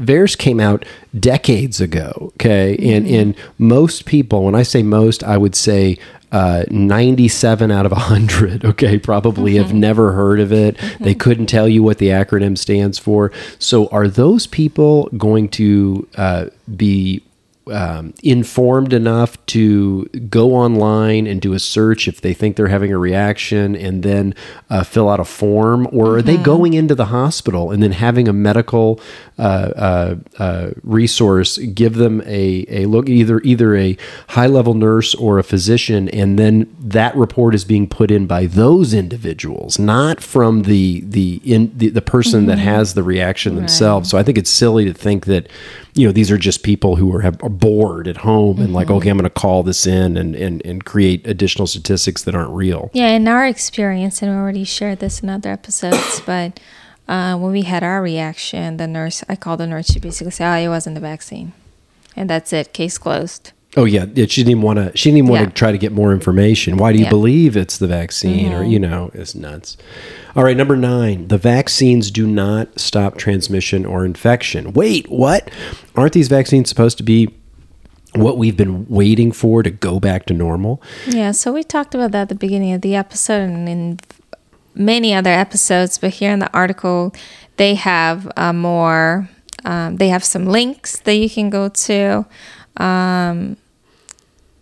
[0.00, 0.84] VAERS came out
[1.18, 2.30] decades ago.
[2.36, 3.14] Okay, and Mm-hmm.
[3.20, 5.98] and most people, when I say most, I would say.
[6.30, 9.80] Uh, 97 out of 100 okay probably have Mm-hmm.
[9.80, 10.76] never heard of it.
[11.00, 13.32] They couldn't tell you what the acronym stands for.
[13.58, 17.22] So are those people going to uh, be
[17.72, 22.92] um, informed enough to go online and do a search if they think they're having
[22.92, 24.34] a reaction and then
[24.70, 25.88] uh, fill out a form?
[25.92, 29.00] Or are they going into the hospital and then having a medical
[29.38, 33.96] uh, uh, uh, resource give them a, a look, either, either a
[34.28, 38.46] high level nurse or a physician, and then that report is being put in by
[38.46, 44.10] those individuals, not from the, the, in, the, the person that has the reaction themselves.
[44.10, 45.48] So I think it's silly to think that
[45.98, 48.88] you know these are just people who are, have, are bored at home and like
[48.90, 52.50] okay i'm going to call this in and, and and create additional statistics that aren't
[52.50, 56.60] real Yeah, in our experience, and we already shared this in other episodes, but
[57.08, 60.52] uh, when we had our reaction, the nurse, I called the nurse, she basically said,
[60.52, 61.52] oh, it wasn't the vaccine.
[62.14, 63.52] And that's it, case closed.
[63.78, 65.46] Oh yeah yeah, she didn't even want to she didn't want Yeah.
[65.48, 67.10] to try to get more information why do you Yeah.
[67.10, 67.16] Mm-hmm.
[67.18, 69.76] believe it's the vaccine or you know it's nuts
[70.36, 75.50] all right number nine the vaccines do not stop transmission or infection wait what
[75.96, 77.28] aren't these vaccines supposed to be
[78.14, 82.10] what we've been waiting for to go back to normal Yeah, so we talked about
[82.12, 84.00] that at the beginning of the episode and in
[84.74, 87.12] many other episodes, but here in the article,
[87.56, 89.28] they have uh, more,
[89.64, 92.24] um, they have some links that you can go to.
[92.78, 93.56] Um,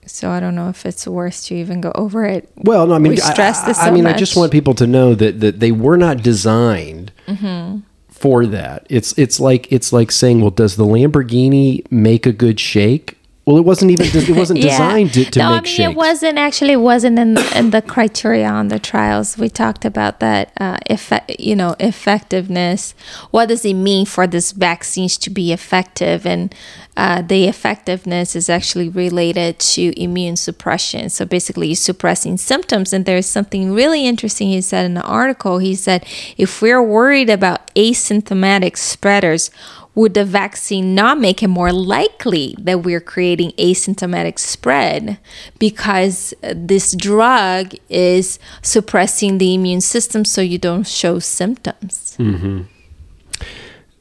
[0.06, 2.48] so I don't know if it's worth to even go over it.
[2.56, 4.52] Well, no, I mean, We I- stress this I, I so mean, I just want
[4.52, 7.80] people to know that that they were not designed Mm-hmm.
[8.08, 8.86] for that.
[8.88, 13.18] It's it's like it's like saying, well, does the Lamborghini make a good shake?
[13.46, 15.90] Well, it wasn't even it wasn't designed to, to no, make I mean shakes.
[15.92, 19.38] it wasn't actually wasn't in, in the criteria on the trials.
[19.38, 20.52] We talked about that.
[20.60, 22.94] Uh, effect, you know, effectiveness.
[23.30, 26.26] What does it mean for these vaccines to be effective?
[26.26, 26.52] And
[26.96, 31.08] uh, the effectiveness is actually related to immune suppression.
[31.10, 32.92] So basically, suppressing symptoms.
[32.92, 35.58] And there's something really interesting he said in the article.
[35.58, 36.04] He said,
[36.36, 39.50] if we're worried about asymptomatic spreaders
[39.96, 45.18] would the vaccine not make it more likely that we're creating asymptomatic spread
[45.58, 52.14] because uh, this drug is suppressing the immune system so you don't show symptoms?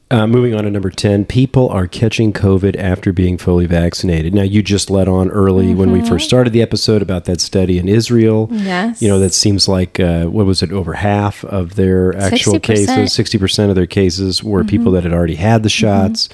[0.08, 4.32] Uh, moving on to number 10, people are catching COVID after being fully vaccinated.
[4.32, 7.76] Now, you just let on early when we first started the episode about that study
[7.76, 8.46] in Israel.
[8.46, 8.66] Mm-hmm.
[8.66, 9.02] Yes.
[9.02, 12.62] You know, that seems like, uh, what was it, over half of their actual 60%.
[12.62, 14.68] cases, 60% of their cases were Mm-hmm.
[14.68, 16.28] people that had already had the shots.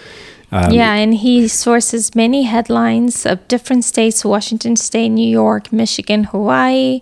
[0.50, 6.24] Um, yeah, and he sources many headlines of different states Washington State, New York, Michigan,
[6.24, 7.00] Hawaii,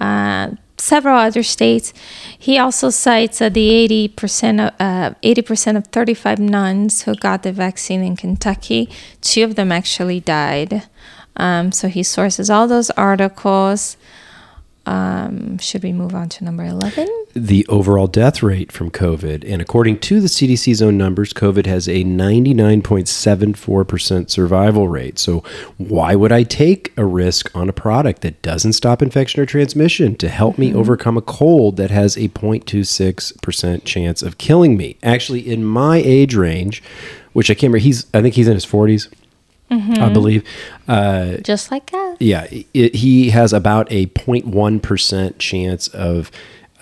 [0.00, 0.50] uh,
[0.80, 1.92] several other states.
[2.38, 7.52] He also cites uh, the 80% of, uh, 80% of 35 nuns who got the
[7.52, 8.88] vaccine in Kentucky.
[9.20, 10.88] Two of them actually died.
[11.36, 13.96] Um, so he sources all those articles.
[14.86, 17.08] Um, should we move on to number 11?
[17.34, 19.44] the overall death rate from COVID.
[19.46, 25.16] And according to the CDC's own numbers, COVID has a 99.74% survival rate.
[25.18, 25.44] So,
[25.78, 30.16] why would I take a risk on a product that doesn't stop infection or transmission
[30.16, 34.96] to help me overcome a cold that has a 0.26% chance of killing me?
[35.02, 36.82] Actually, in my age range,
[37.32, 39.08] which I can't remember, he's, I think he's in his 40s.
[39.70, 40.44] I believe.
[40.88, 42.16] Uh, Just like us.
[42.20, 46.30] yeah, it, he has about a 0.1% chance of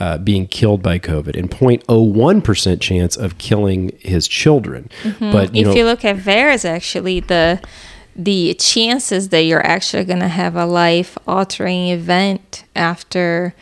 [0.01, 4.89] uh, being killed by COVID and 0.01% chance of killing his children.
[5.20, 7.61] But, you if know, you look at VAERS, actually, the
[8.16, 13.55] the chances that you're actually going to have a life altering event after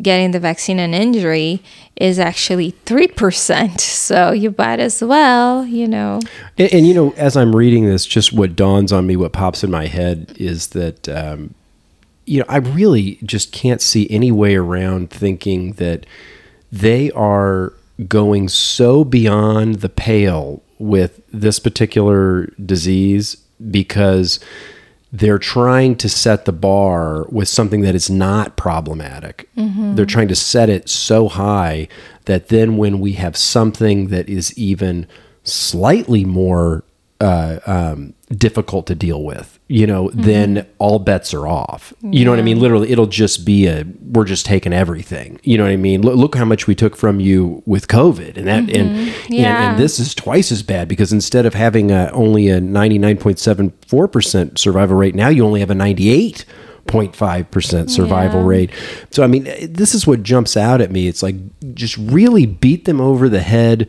[0.00, 1.62] getting the vaccine and injury
[1.96, 3.80] is actually 3%.
[4.02, 6.20] So you might as well, you know.
[6.58, 9.62] And, and you know, as I'm reading this, just what dawns on me, what pops
[9.62, 11.54] in my head is that, um,
[12.26, 16.04] you know, I really just can't see any way around thinking that
[16.70, 17.72] they are
[18.08, 23.36] going so beyond the pale with this particular disease
[23.70, 24.40] because
[25.12, 29.48] they're trying to set the bar with something that is not problematic.
[29.56, 29.94] Mm-hmm.
[29.94, 31.88] They're trying to set it so high
[32.24, 35.06] that then when we have something that is even
[35.44, 36.82] slightly more
[37.22, 41.92] uh, um, difficult to deal with, you know, then all bets are off.
[42.02, 42.58] You know what I mean?
[42.58, 45.38] Literally, it'll just be a we're just taking everything.
[45.44, 46.02] You know what I mean?
[46.02, 49.70] Look, look how much we took from you with COVID, and that and, and Yeah.
[49.70, 53.16] and this is twice as bad because instead of having a, only a ninety nine
[53.18, 56.44] point seven four percent survival rate, now you only have a ninety eight.
[56.88, 58.46] 0.5% survival Yeah.
[58.48, 58.70] rate.
[59.10, 61.06] So, I mean, this is what jumps out at me.
[61.06, 61.36] It's like
[61.74, 63.88] just really beat them over the head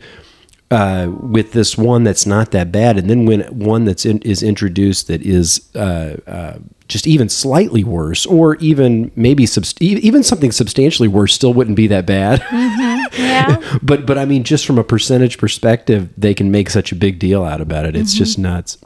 [0.70, 4.42] uh, with this one that's not that bad, and then when one that's in, is
[4.42, 6.58] introduced that is uh, uh,
[6.88, 11.86] just even slightly worse, or even maybe subst- even something substantially worse, still wouldn't be
[11.88, 12.44] that bad.
[13.14, 13.78] Yeah.
[13.80, 17.20] but but I mean, just from a percentage perspective, they can make such a big
[17.20, 17.94] deal out about it.
[17.94, 18.76] It's just nuts.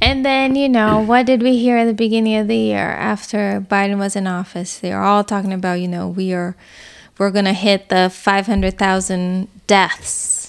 [0.00, 3.64] And then, you know, what did we hear at the beginning of the year after
[3.70, 4.78] Biden was in office?
[4.78, 6.56] They are all talking about, you know, we are
[7.18, 10.39] we're going to hit the 500,000 deaths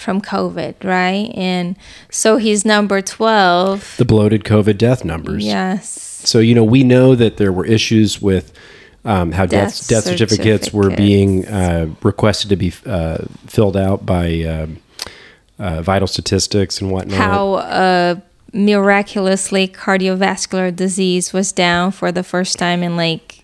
[0.00, 1.30] from COVID, right?
[1.34, 1.76] And
[2.10, 3.96] so he's number 12.
[3.98, 5.44] The bloated COVID death numbers.
[5.44, 5.90] Yes.
[6.24, 8.52] So you know, we know that there were issues with
[9.04, 14.04] um, how death, Death death certificates were being uh, requested to be uh, filled out
[14.04, 14.78] by um,
[15.58, 17.16] uh, vital statistics and whatnot.
[17.18, 18.20] How uh
[18.52, 23.39] miraculously cardiovascular disease was down for the first time in like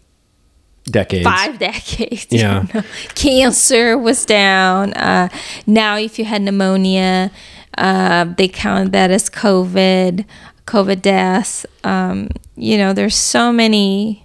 [0.91, 1.25] decades.
[1.25, 2.27] five decades.
[2.31, 2.67] Yeah.
[3.15, 4.93] Cancer was down.
[4.95, 5.29] Uh,
[5.67, 7.31] now, if you had pneumonia,
[7.77, 10.25] uh, they count that as COVID,
[10.67, 11.67] COVID deaths.
[11.85, 14.25] Um, you know, there's so many.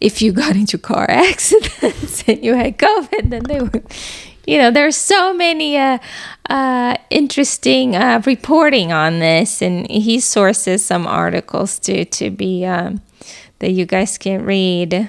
[0.00, 3.86] If you got into car accidents and you had COVID, then they would.
[4.44, 5.98] You know, there's so many uh,
[6.50, 13.00] uh, interesting uh, reporting on this, and he sources some articles to to be um,
[13.62, 15.08] that you guys can read.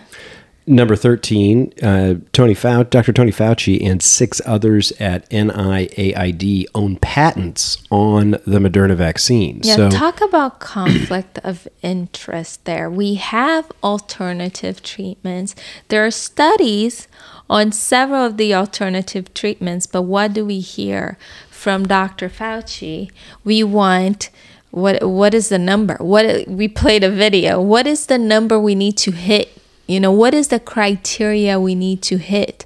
[0.66, 3.12] Number 13, uh, Tony Fau- Dr.
[3.12, 9.60] Tony Fauci and six others at NIAID own patents on the Moderna vaccine.
[9.64, 12.90] Yeah, so, talk about conflict of interest there.
[12.90, 15.54] We have alternative treatments.
[15.90, 17.10] There are studies
[17.50, 21.18] on several of the alternative treatments, but what do we hear
[21.50, 22.30] from Dr.
[22.30, 23.12] Fauci?
[23.44, 24.30] We want
[24.74, 25.98] what what is the number?
[26.00, 27.62] What we played a video.
[27.62, 29.56] What is the number we need to hit?
[29.86, 32.66] You know, what is the criteria we need to hit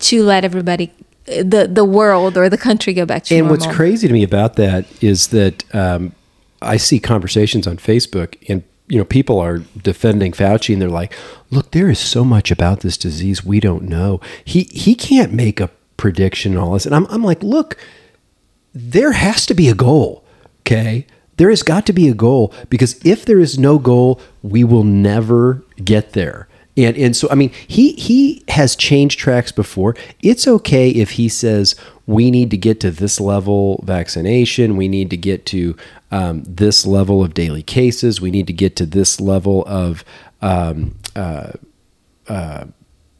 [0.00, 0.92] to let everybody
[1.26, 3.52] the the world or the country go back to normal?
[3.52, 3.66] and normal?
[3.68, 6.12] what's crazy to me about that is that um,
[6.62, 11.12] I see conversations on Facebook and you know people are defending Fauci and they're like,
[11.50, 14.20] "Look, there is so much about this disease we don't know.
[14.44, 17.76] He he can't make a prediction and all this." And I'm I'm like, "Look,
[18.74, 20.24] there has to be a goal,
[20.62, 21.06] okay?
[21.36, 24.84] There has got to be a goal because if there is no goal, we will
[24.84, 26.48] never get there.
[26.76, 29.96] And and so I mean, he he has changed tracks before.
[30.20, 31.74] It's okay if he says
[32.06, 35.76] we need to get to this level vaccination, we need to get to
[36.10, 40.04] um, this level of daily cases, we need to get to this level of
[40.42, 40.94] um,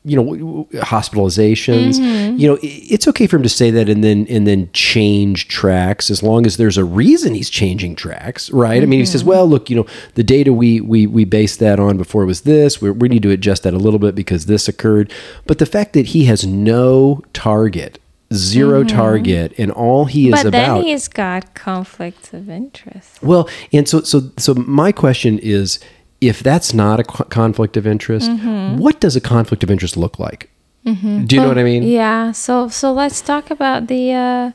[0.07, 1.99] you know hospitalizations.
[1.99, 2.39] Mm-hmm.
[2.39, 6.11] You know it's okay for him to say that and then and then change tracks
[6.11, 8.83] as long as there's a reason he's changing tracks right?
[8.83, 9.31] I mean he says mm-hmm.
[9.31, 12.81] well look you know the data we we we based that on before was this.
[12.81, 15.13] We we need to adjust that a little bit because this occurred.
[15.47, 17.99] But the fact that he has no target
[18.35, 18.97] 0 mm-hmm.
[18.97, 23.23] target and all he is but about then he's got conflicts of interest.
[23.23, 25.79] well, and so so so my question is
[26.21, 28.79] if that's not a co- conflict of interest, Mm-hmm.
[28.79, 30.51] what does a conflict of interest look like?
[30.85, 30.93] Do
[31.35, 31.83] you know what I mean?
[31.83, 32.31] Yeah.
[32.31, 34.51] So so let's talk about the uh,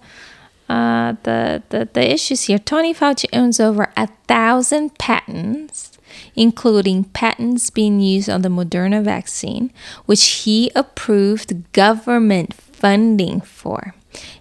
[0.71, 2.57] uh, the, the the issues here.
[2.57, 5.91] Tony Fauci owns over a thousand patents,
[6.33, 9.71] including patents being used on the Moderna vaccine,
[10.05, 13.93] which he approved government funding for.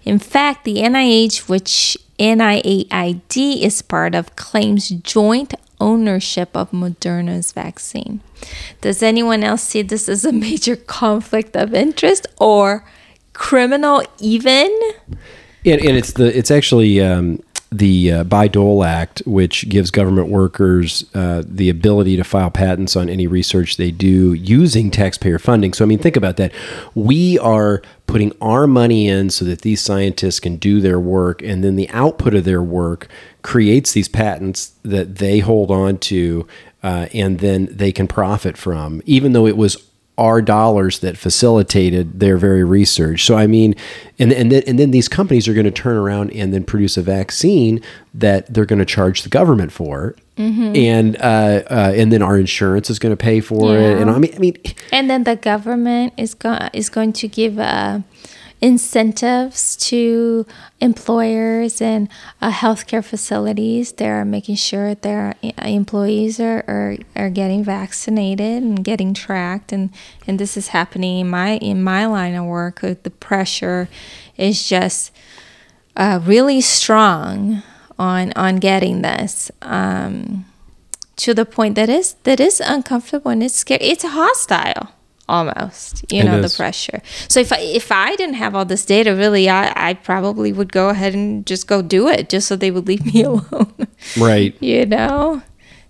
[0.05, 8.21] In fact, the NIH, which NIAID is part of, claims joint ownership of Moderna's vaccine.
[8.81, 12.85] Does anyone else see this as a major conflict of interest or
[13.33, 14.71] criminal even?
[15.65, 17.43] And, and it's the it's actually um,
[17.73, 23.09] the uh, Bayh-Dole Act, which gives government workers uh, the ability to file patents on
[23.09, 25.73] any research they do using taxpayer funding.
[25.73, 26.53] So I mean, think about that.
[26.95, 31.63] We are putting our money in so that these scientists can do their work, and
[31.63, 33.07] then the output of their work
[33.43, 36.49] creates these patents that they hold on to,
[36.83, 42.21] uh, and then they can profit from, even though it was our dollars that facilitated
[42.21, 43.25] their very research.
[43.25, 43.75] So I mean,
[44.19, 46.97] and and then, and then these companies are going to turn around and then produce
[46.97, 47.81] a vaccine
[48.13, 50.15] that they're going to charge the government for,
[50.77, 54.01] and uh, uh, and then our insurance is going to pay for it.
[54.01, 54.57] And I mean, I mean,
[54.93, 58.01] And then the government is going is going to give uh,
[58.61, 60.47] incentives to
[60.81, 62.09] employers and
[62.43, 63.93] uh, healthcare facilities.
[63.93, 69.73] They're making sure their uh, employees are, are, are getting vaccinated and getting tracked.
[69.73, 69.91] And,
[70.27, 72.85] and this is happening in my in my line of work.
[72.85, 73.89] uh, The pressure
[74.37, 75.13] is just
[75.97, 77.63] uh, really strong
[77.99, 79.51] on on getting this.
[79.63, 80.47] Um,
[81.17, 83.85] to the point that is that is uncomfortable and it's scary.
[83.85, 84.89] It's hostile
[85.31, 86.05] almost.
[86.13, 87.01] You It know the pressure.
[87.29, 90.73] So if I if I didn't have all this data, really, I I probably would
[90.73, 93.73] go ahead and just go do it just so they would leave me alone.
[94.19, 94.55] right?
[94.61, 95.43] you know.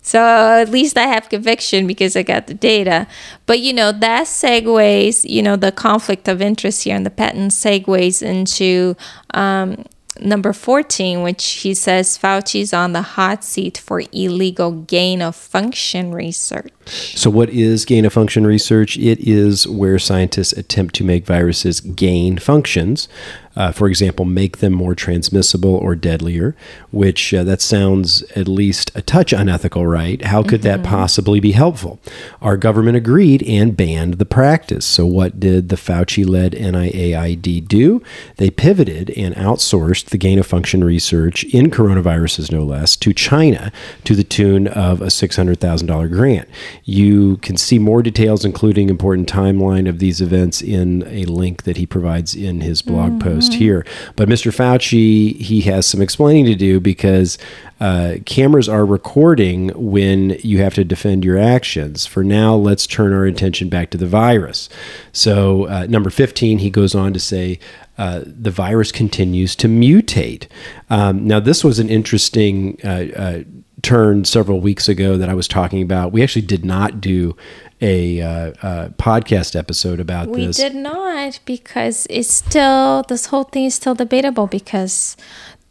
[0.03, 3.05] So at least I have conviction because I got the data.
[3.45, 7.51] But you know, that segues, you know, the conflict of interest here and the patent
[7.51, 8.95] segues into
[9.35, 9.85] um,
[10.19, 16.13] number 14, which he says Fauci's on the hot seat for illegal gain of function
[16.13, 16.71] research.
[16.85, 18.97] So, what is gain of function research?
[18.97, 23.07] It is where scientists attempt to make viruses gain functions.
[23.55, 26.55] Uh, for example, make them more transmissible or deadlier,
[26.91, 30.23] which uh, that sounds at least a touch unethical, right?
[30.23, 31.99] How could that possibly be helpful?
[32.41, 34.85] Our government agreed and banned the practice.
[34.85, 38.01] So, what did the Fauci led NIAID do?
[38.37, 43.71] They pivoted and outsourced the gain of function research in coronaviruses, no less, to China
[44.05, 46.47] to the tune of a $600,000 grant.
[46.85, 51.77] You can see more details, including important timeline of these events, in a link that
[51.77, 53.85] he provides in his blog post here.
[54.15, 54.53] But Mr.
[54.53, 57.37] Fauci, he has some explaining to do because
[57.79, 62.05] uh, cameras are recording when you have to defend your actions.
[62.05, 64.69] For now, let's turn our attention back to the virus.
[65.11, 67.59] So, uh, number 15, he goes on to say,
[67.97, 70.47] uh, the virus continues to mutate.
[70.89, 73.43] Um, now, this was an interesting uh, uh,
[73.81, 76.11] turn several weeks ago that I was talking about.
[76.11, 77.35] We actually did not do
[77.81, 78.27] a uh,
[78.61, 80.57] uh, podcast episode about We this.
[80.57, 85.17] We did not because it's still this whole thing is still debatable because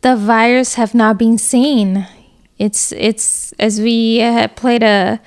[0.03, 2.07] the virus have not been seen.
[2.59, 5.21] It's it's as we uh, played a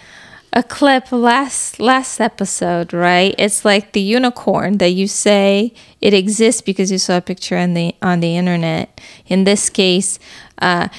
[0.52, 3.34] a clip last last episode, right?
[3.38, 7.74] It's like the unicorn that you say it exists because you saw a picture on
[7.74, 9.02] the on the internet.
[9.28, 10.20] In this case,
[10.60, 10.90] uh,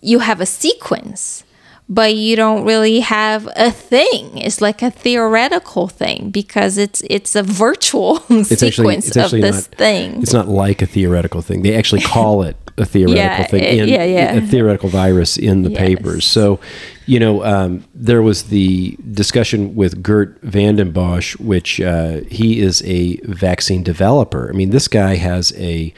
[0.00, 1.44] you have a sequence
[1.88, 4.38] but you don't really have a thing.
[4.38, 9.40] It's like a theoretical thing because it's it's a virtual it's actually, sequence it's actually
[9.40, 10.22] of this not, thing.
[10.22, 11.62] It's not like a theoretical thing.
[11.62, 13.62] They actually call it a theoretical Yeah, thing.
[13.80, 14.32] in, yeah, yeah.
[14.34, 15.78] A theoretical virus in the Yes.
[15.78, 16.26] papers.
[16.26, 16.58] So,
[17.06, 22.82] you know, um, there was the discussion with Geert Vanden Bossche, which uh, he is
[22.86, 24.48] a vaccine developer.
[24.48, 25.92] I mean, this guy has a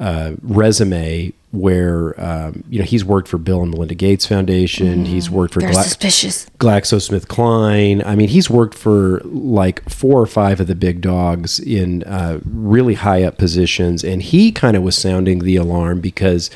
[0.00, 5.06] uh, resume where um, you know he's worked for Bill and Melinda Gates Foundation.
[5.06, 5.60] He's worked for.
[5.60, 6.46] Gla- suspicious.
[6.58, 8.04] GlaxoSmithKline.
[8.04, 12.40] I mean, he's worked for like four or five of the big dogs in uh,
[12.44, 16.50] really high up positions, and he kind of was sounding the alarm because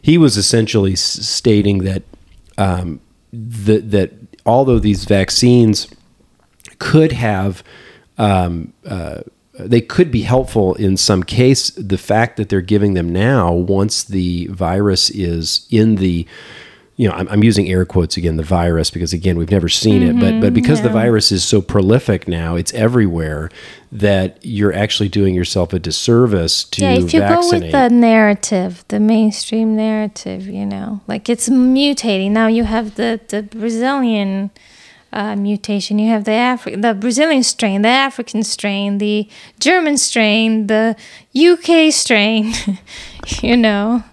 [0.00, 2.02] he was essentially s- stating that
[2.58, 3.00] um,
[3.32, 4.12] that that
[4.44, 5.86] although these vaccines
[6.78, 7.62] could have
[8.18, 9.20] um, uh,
[9.58, 11.70] they could be helpful in some case.
[11.70, 16.26] The fact that they're giving them now, once the virus is in the,
[16.96, 20.02] you know, I'm, I'm using air quotes again, the virus, because again, we've never seen
[20.02, 20.54] it, but but mm-hmm.
[20.54, 23.50] because the virus is so prolific now, it's everywhere
[23.90, 27.72] that you're actually doing yourself a disservice to Yeah, if you vaccinate.
[27.72, 32.30] go with the narrative, the mainstream narrative, you know, like it's mutating.
[32.30, 34.50] Now you have the the Brazilian
[35.12, 35.98] uh, mutation.
[35.98, 39.28] You have the Afri- the Brazilian strain, the African strain, the
[39.60, 40.96] German strain, the
[41.34, 42.52] UK strain.
[43.42, 44.04] you know.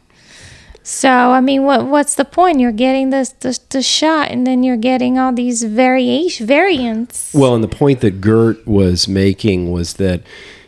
[0.84, 2.60] So I mean, what what's the point?
[2.60, 7.32] You're getting this the, the shot, and then you're getting all these variation variants.
[7.34, 10.24] Well, and the point that Geert was making was that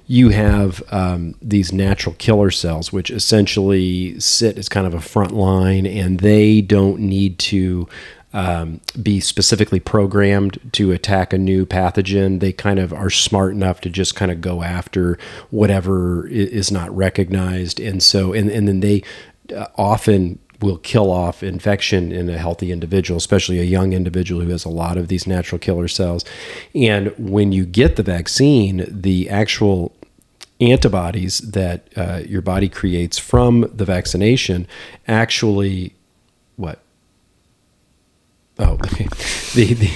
[0.05, 5.32] you have um, these natural killer cells, which essentially sit as kind of a front
[5.32, 7.88] line, and they don't need to
[8.34, 12.39] um, be specifically programmed to attack a new pathogen.
[12.39, 15.17] They kind of are smart enough to just kind of go after
[15.49, 19.03] whatever is not recognized, and so and and then they
[19.55, 24.51] uh, often will kill off infection in a healthy individual, especially a young individual who
[24.51, 26.23] has a lot of these natural killer cells.
[26.75, 29.95] And when you get the vaccine, the actual
[30.61, 34.67] antibodies that uh, your body creates from the vaccination
[35.07, 35.95] actually?
[38.60, 38.76] Oh,
[39.56, 39.91] the, the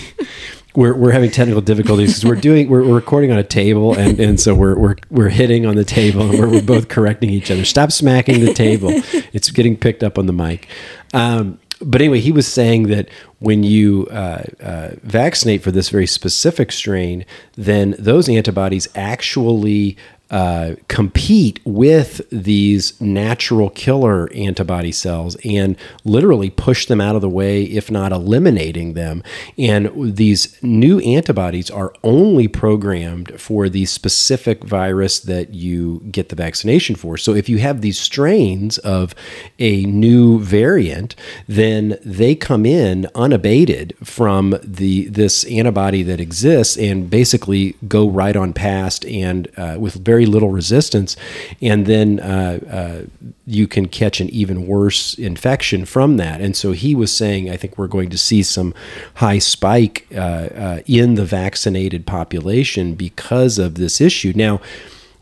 [0.75, 4.19] we're, we're having technical difficulties because we're doing we're, we're recording on a table and,
[4.19, 7.49] and so we're, we're we're hitting on the table and we're, we're both correcting each
[7.49, 7.65] other.
[7.65, 8.89] Stop smacking the table.
[9.33, 10.67] It's getting picked up on the mic.
[11.13, 16.07] Um, but anyway, he was saying that when you uh, uh, vaccinate for this very
[16.07, 17.25] specific strain,
[17.55, 19.97] then those antibodies actually
[20.31, 27.29] uh, compete with these natural killer antibody cells and literally push them out of the
[27.29, 29.21] way, if not eliminating them.
[29.57, 36.35] And these new antibodies are only programmed for the specific virus that you get the
[36.35, 37.17] vaccination for.
[37.17, 39.13] So if you have these strains of
[39.59, 41.15] a new variant,
[41.47, 48.35] then they come in unabated from the this antibody that exists and basically go right
[48.35, 51.17] on past and uh, with very very little resistance,
[51.61, 53.01] and then uh, uh,
[53.45, 56.39] you can catch an even worse infection from that.
[56.39, 58.73] And so he was saying, I think we're going to see some
[59.15, 64.31] high spike uh, uh in the vaccinated population because of this issue.
[64.35, 64.61] Now,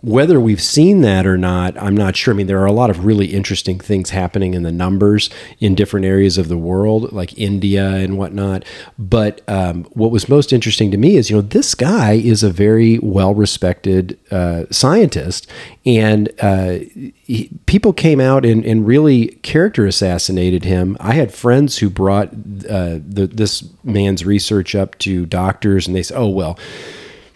[0.04, 2.34] whether we've seen that or not, I'm not sure.
[2.34, 5.30] I mean, there are a lot of really interesting things happening in the numbers
[5.60, 8.66] in different areas of the world, like India and whatnot.
[9.00, 12.50] But um, what was most interesting to me is, you know, this guy is a
[12.50, 15.50] very well respected uh, scientist,
[15.86, 16.80] and uh,
[17.24, 20.98] he, people came out and, and, really character assassinated him.
[21.00, 26.04] I had friends who brought uh, the, this man's research up to doctors, and they
[26.04, 26.60] said, "Oh well."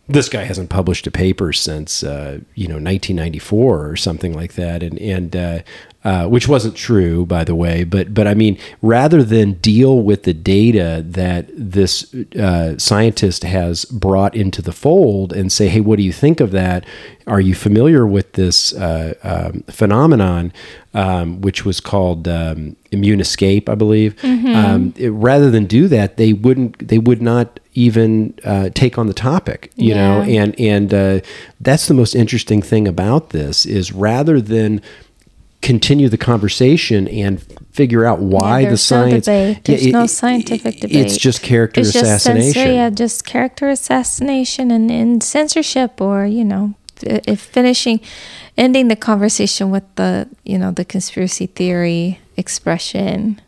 [0.09, 4.83] This guy hasn't published a paper since uh, you know 1994 or something like that,
[4.83, 5.59] and and uh,
[6.07, 7.83] uh, which wasn't true, by the way.
[7.83, 13.83] But but I mean, rather than deal with the data that this uh, scientist has
[13.83, 16.85] brought into the fold and say, hey, what do you think of that?
[17.25, 20.53] Are you familiar with this uh, um, phenomenon,
[20.93, 24.15] um, which was called um, immune escape, I believe?
[24.21, 24.55] Mm-hmm.
[24.55, 26.87] Um, it, rather than do that, they wouldn't.
[26.87, 29.95] They would not even uh, take on the topic, you yeah.
[29.95, 30.21] know.
[30.23, 31.19] And and uh,
[31.61, 34.81] that's the most interesting thing about this is rather than
[35.61, 37.39] continue the conversation and
[37.71, 39.27] figure out why yeah, the science.
[39.27, 39.63] No debate.
[39.65, 41.05] There's it, no scientific debate.
[41.05, 42.41] It's just character it's assassination.
[42.41, 46.73] Just censor, yeah, just character assassination and, and censorship, or you know,
[47.03, 48.01] if finishing,
[48.57, 53.39] ending the conversation with the you know the conspiracy theory expression.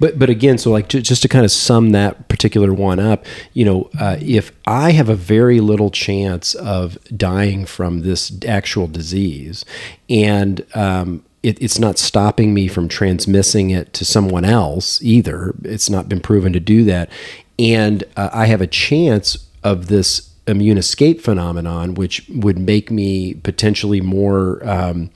[0.00, 3.26] But but again, so like to, just to kind of sum that particular one up,
[3.52, 8.86] you know, uh, if I have a very little chance of dying from this actual
[8.86, 9.64] disease,
[10.08, 15.54] and um, it, it's not stopping me from transmitting it to someone else either.
[15.64, 17.10] It's not been proven to do that.
[17.58, 23.34] And uh, I have a chance of this immune escape phenomenon, which would make me
[23.34, 25.10] potentially more um,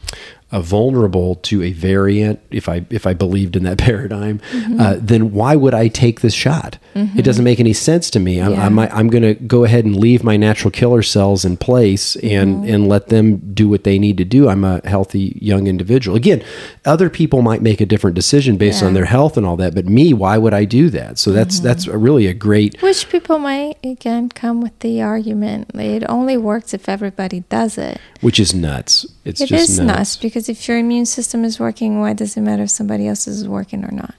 [0.52, 4.80] vulnerable to a variant, if I if I believed in that paradigm, mm-hmm.
[4.80, 6.78] uh, then why would I take this shot?
[6.94, 7.18] Mm-hmm.
[7.18, 8.40] It doesn't make any sense to me.
[8.40, 8.64] I'm yeah.
[8.64, 12.56] I'm, I'm going to go ahead and leave my natural killer cells in place and
[12.56, 12.74] mm-hmm.
[12.74, 14.48] and let them do what they need to do.
[14.48, 16.16] I'm a healthy young individual.
[16.16, 16.44] Again,
[16.84, 18.88] other people might make a different decision based yeah.
[18.88, 21.18] on their health and all that, but me, why would I do that?
[21.18, 21.66] So that's mm-hmm.
[21.66, 22.80] that's a really a great.
[22.82, 28.00] Which people might again come with the argument it only works if everybody does it,
[28.20, 29.06] which is nuts.
[29.26, 29.98] It's it just is nuts.
[29.98, 33.42] nuts because if your immune system is working, why does it matter if somebody else's
[33.42, 34.14] is working or not?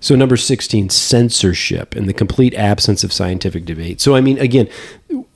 [0.00, 4.00] So, number 16, censorship and the complete absence of scientific debate.
[4.00, 4.68] So, I mean, again,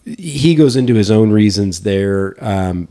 [0.04, 2.36] he goes into his own reasons there.
[2.38, 2.86] Um,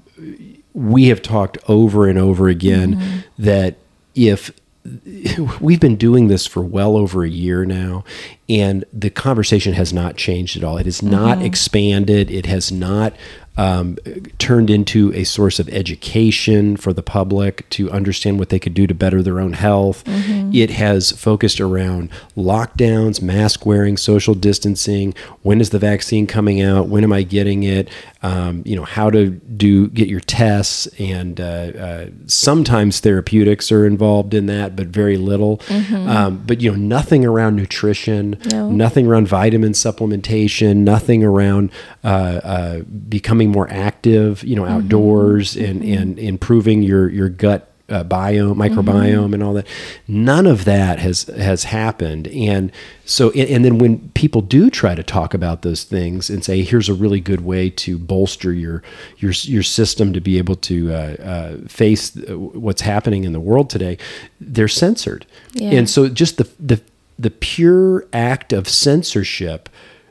[0.73, 3.19] we have talked over and over again mm-hmm.
[3.39, 3.77] that
[4.15, 4.51] if
[5.61, 8.03] we've been doing this for well over a year now
[8.49, 11.45] and the conversation has not changed at all it has not mm-hmm.
[11.45, 13.13] expanded it has not
[13.57, 13.97] um,
[14.37, 18.87] turned into a source of education for the public to understand what they could do
[18.87, 20.03] to better their own health.
[20.05, 20.51] Mm-hmm.
[20.53, 25.13] It has focused around lockdowns, mask wearing, social distancing.
[25.41, 26.87] When is the vaccine coming out?
[26.87, 27.89] When am I getting it?
[28.23, 33.85] Um, you know how to do get your tests, and uh, uh, sometimes therapeutics are
[33.85, 35.57] involved in that, but very little.
[35.57, 36.07] Mm-hmm.
[36.07, 38.69] Um, but you know nothing around nutrition, no.
[38.69, 41.71] nothing around vitamin supplementation, nothing around
[42.03, 42.07] uh,
[42.43, 44.73] uh becoming becoming more active, you know, mm-hmm.
[44.73, 45.65] outdoors mm-hmm.
[45.65, 49.33] and, and improving your, your gut uh, biome, microbiome, mm-hmm.
[49.33, 49.67] and all that.
[50.07, 52.71] None of that has has happened, and
[53.03, 56.61] so and, and, then when people do try to talk about those things and say,
[56.63, 58.81] "Here's a really good way to bolster your
[59.17, 63.69] your your system to be able to uh, uh, face what's happening in the world
[63.69, 63.97] today,"
[64.39, 65.71] they're censored, yeah.
[65.71, 66.81] and so just the the
[67.19, 69.67] the pure act of censorship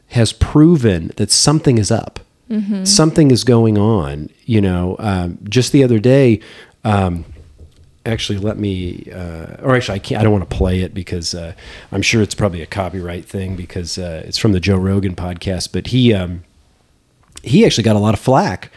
[0.09, 2.21] has proven that something is up
[2.51, 2.85] mm-hmm.
[2.85, 4.29] something is going on.
[4.45, 6.41] You know, um, just the other day,
[6.85, 7.25] um,
[8.05, 10.21] actually let me, uh, or actually, I can't.
[10.21, 11.55] I don't want to play it because uh,
[11.93, 15.73] I'm sure it's probably a copyright thing because uh, it's from the Joe Rogan podcast.
[15.73, 16.43] But he um,
[17.43, 18.71] he actually got a lot of flack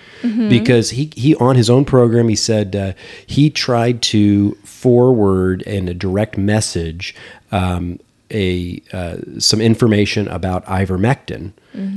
[0.49, 2.93] because he he on his own program he said uh,
[3.27, 7.13] he tried to forward in a direct message
[7.51, 7.99] um,
[8.33, 11.53] a uh, some information about ivermectin,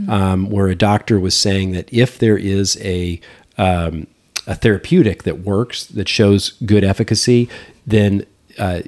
[0.09, 3.20] um, where a doctor was saying that if there is a
[3.59, 4.07] um,
[4.47, 7.49] a therapeutic that works that shows good efficacy,
[7.87, 8.24] then
[8.59, 8.82] uh,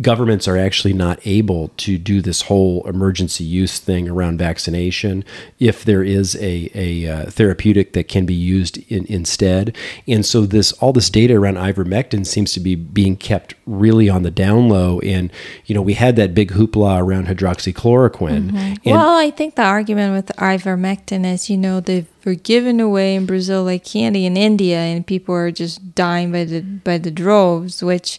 [0.00, 5.24] governments are actually not able to do this whole emergency use thing around vaccination
[5.58, 9.76] if there is a, a uh, therapeutic that can be used in, instead.
[10.08, 14.22] And so this all this data around ivermectin seems to be being kept really on
[14.22, 15.00] the down low.
[15.00, 15.30] And
[15.66, 18.54] you know we had that big hoopla around hydroxychloroquine.
[18.54, 23.14] And well, I think the argument with ivermectin is, you know, they were given away
[23.14, 27.10] in Brazil like candy in India, and people are just dying by the by the
[27.10, 27.82] droves.
[27.82, 28.18] Which,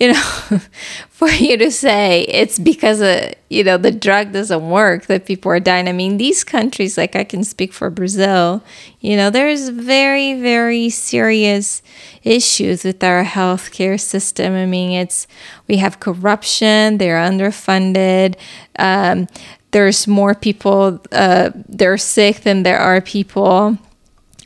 [0.00, 0.20] you know,
[1.08, 5.50] for you to say it's because of you know the drug doesn't work that people
[5.50, 5.88] are dying.
[5.88, 8.62] I mean, these countries, like I can speak for Brazil,
[9.00, 11.82] you know, there's very very serious
[12.22, 14.54] issues with our healthcare system.
[14.54, 15.26] I mean, it's
[15.68, 18.36] we have corruption, they're underfunded.
[18.78, 19.26] Um,
[19.70, 23.78] there's more people uh, they're sick than there are people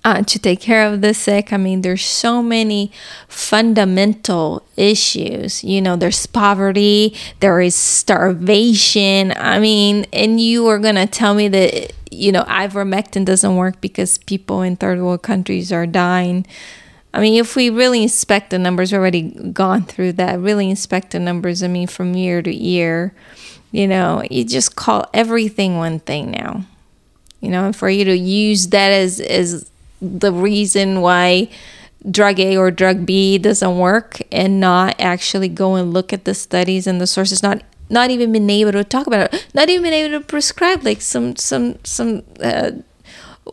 [0.05, 1.53] uh, to take care of the sick.
[1.53, 2.91] I mean, there's so many
[3.29, 5.63] fundamental issues.
[5.63, 9.33] You know, there's poverty, there is starvation.
[9.37, 14.19] I mean, and you are gonna tell me that you know ivermectin doesn't work because
[14.19, 16.47] people in third world countries are dying.
[17.13, 19.23] I mean, if we really inspect the numbers, we've already
[19.53, 20.39] gone through that.
[20.39, 21.63] Really inspect the numbers.
[21.63, 23.13] I mean, from year to year,
[23.73, 26.65] you know, you just call everything one thing now.
[27.41, 29.70] You know, and for you to use that as as
[30.01, 31.49] the reason why
[32.11, 36.35] drug A or drug B doesn't work, and not actually go and look at the
[36.35, 39.83] studies and the sources, not not even been able to talk about it, not even
[39.83, 42.23] been able to prescribe like some some some.
[42.43, 42.71] Uh,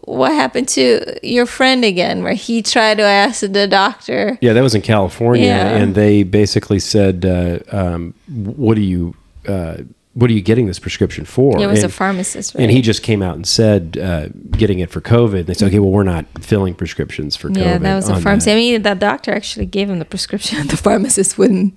[0.04, 4.62] what happened to your friend again where he tried to ask the doctor Yeah, that
[4.62, 5.76] was in California, Yeah.
[5.76, 9.16] and they basically said, uh, um, "What do you,
[9.48, 9.78] uh,
[10.20, 12.64] what are you getting this prescription for?" it was a pharmacist right?
[12.64, 15.46] And he just came out and said, uh, getting it for COVID.
[15.46, 17.58] They said, okay, well, we're not filling prescriptions for COVID.
[17.66, 20.78] yeah that was a that." i mean that doctor actually gave him the prescription the
[20.78, 21.74] pharmacist wouldn't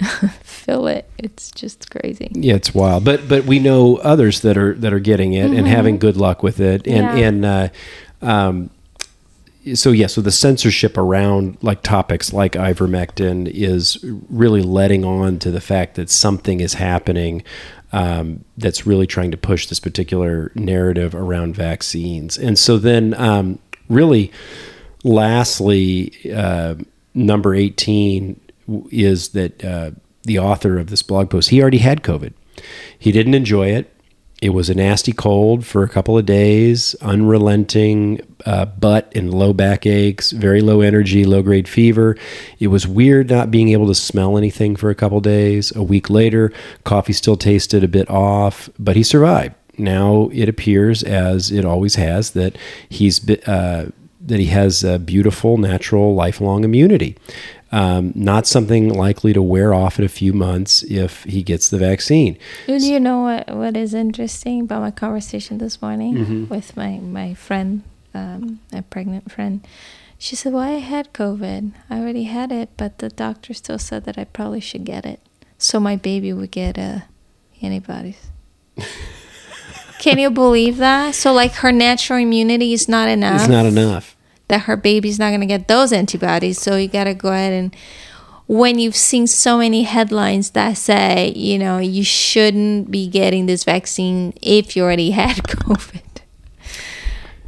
[0.42, 3.04] fill it it's just crazy Yeah, it's wild.
[3.04, 6.42] But but we know others that are that are getting it and having good luck
[6.42, 6.86] with it.
[6.86, 7.18] And Mm-hmm.
[7.18, 7.28] Yeah.
[7.28, 7.68] and uh,
[8.22, 8.70] um,
[9.74, 15.50] so yeah, so the censorship around like topics like ivermectin is really letting on to
[15.52, 17.44] the fact that something is happening
[17.92, 22.38] um, that's really trying to push this particular narrative around vaccines.
[22.38, 24.32] And so then, um, really,
[25.04, 26.74] lastly, uh,
[27.14, 28.40] number eighteen
[28.90, 29.90] is that uh,
[30.24, 32.32] the author of this blog post he already had COVID.
[32.98, 33.92] He didn't enjoy it.
[34.42, 39.52] It was a nasty cold for a couple of days, unrelenting uh, butt and low
[39.52, 42.16] back aches, very low energy, low grade fever.
[42.58, 45.74] It was weird not being able to smell anything for a couple of days.
[45.76, 49.54] A week later, coffee still tasted a bit off, but he survived.
[49.78, 53.92] Now it appears, as it always has, that he's uh,
[54.24, 57.16] that he has a beautiful, natural, lifelong immunity.
[57.72, 61.78] Um, not something likely to wear off in a few months if he gets the
[61.78, 62.36] vaccine.
[62.66, 66.48] Do you know what, what is interesting about my conversation this morning Mm-hmm.
[66.48, 69.66] with my, my friend, um, a pregnant friend?
[70.18, 71.72] She said, Well, I had COVID.
[71.88, 75.20] I already had it, but the doctor still said that I probably should get it.
[75.56, 77.00] So my baby would get uh,
[77.62, 78.20] antibodies.
[79.98, 81.14] Can you believe that?
[81.14, 84.11] So, like, her natural immunity is not enough It's not enough.
[84.52, 86.60] That her baby's not going to get those antibodies.
[86.60, 87.74] So you got to go ahead and
[88.46, 93.64] when you've seen so many headlines that say, you know, you shouldn't be getting this
[93.64, 96.02] vaccine if you already had COVID.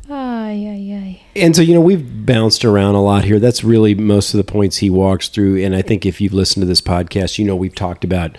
[0.08, 1.22] Ay, ay, ay.
[1.36, 3.38] And so, you know, we've bounced around a lot here.
[3.38, 5.62] That's really most of the points he walks through.
[5.62, 8.38] And I think if you've listened to this podcast, you know, we've talked about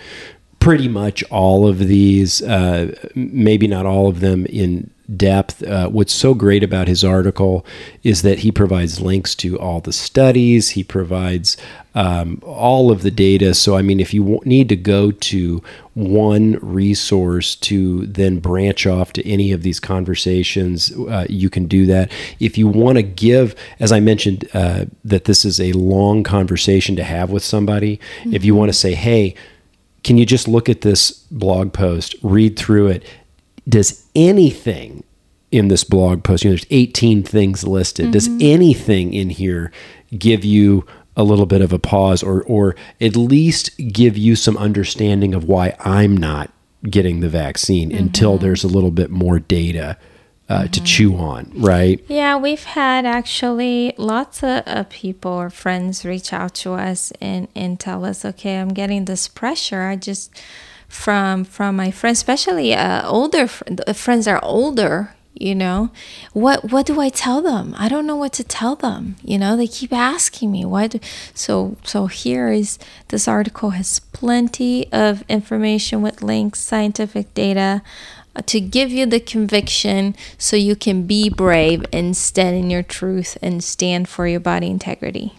[0.58, 5.62] pretty much all of these, uh, maybe not all of them in depth.
[5.62, 7.64] Uh, what's so great about his article
[8.02, 11.56] is that he provides links to all the studies, he provides
[11.94, 13.54] um, all of the data.
[13.54, 15.62] So, I mean, if you w- need to go to
[15.94, 21.86] one resource to then branch off to any of these conversations, uh, you can do
[21.86, 22.10] that.
[22.38, 26.96] If you want to give, as I mentioned, uh, that this is a long conversation
[26.96, 29.34] to have with somebody, if you want to say, hey,
[30.04, 33.04] can you just look at this blog post, read through it?
[33.68, 35.04] Does anything
[35.50, 39.72] in this blog post, you know, there's 18 things listed, does anything in here
[40.16, 40.86] give you
[41.16, 45.44] a little bit of a pause or or at least give you some understanding of
[45.44, 46.50] why I'm not
[46.84, 49.96] getting the vaccine until there's a little bit more data
[50.48, 52.04] uh, to chew on, right?
[52.08, 57.48] Yeah, we've had actually lots of uh, people or friends reach out to us and,
[57.56, 59.82] and tell us, okay, I'm getting this pressure.
[59.82, 60.30] I just
[60.88, 65.12] from from my friends, especially uh, older fr- the friends are older.
[65.38, 65.90] You know,
[66.32, 67.74] what what do I tell them?
[67.76, 69.16] I don't know what to tell them.
[69.22, 70.96] You know, they keep asking me what.
[71.34, 72.78] So so here is
[73.08, 77.82] this article has plenty of information with links, scientific data
[78.34, 82.82] uh, to give you the conviction so you can be brave and stand in your
[82.82, 85.34] truth and stand for your body integrity.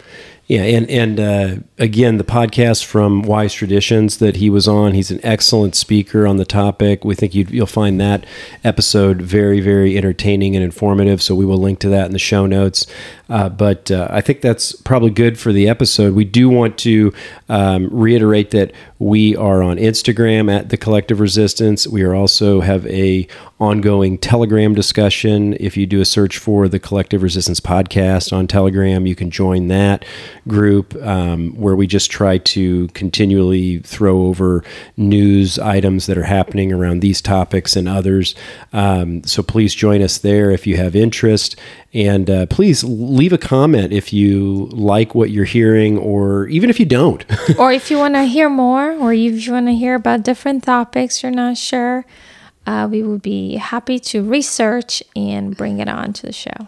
[0.47, 4.93] Yeah, and and uh, again, the podcast from Wise Traditions that he was on.
[4.93, 7.03] He's an excellent speaker on the topic.
[7.03, 8.25] We think you'd, you'll find that
[8.63, 11.21] episode very, very entertaining and informative.
[11.21, 12.87] So we will link to that in the show notes.
[13.29, 16.13] Uh, but uh, I think that's probably good for the episode.
[16.13, 17.13] We do want to
[17.49, 21.87] um, reiterate that we are on Instagram at the Collective Resistance.
[21.87, 23.27] We are also have a
[23.59, 25.55] ongoing Telegram discussion.
[25.59, 29.67] If you do a search for the Collective Resistance podcast on Telegram, you can join
[29.67, 30.05] that
[30.47, 34.63] group um, where we just try to continually throw over
[34.95, 38.35] news items that are happening around these topics and others.
[38.73, 41.55] Um, so please join us there if you have interest.
[41.97, 46.79] And uh, please leave a comment if you like what you're hearing, or even if
[46.79, 47.25] you don't.
[47.57, 50.63] or if you want to hear more, or if you want to hear about different
[50.63, 52.05] topics you're not sure,
[52.67, 56.67] uh, we would be happy to research and bring it on to the show.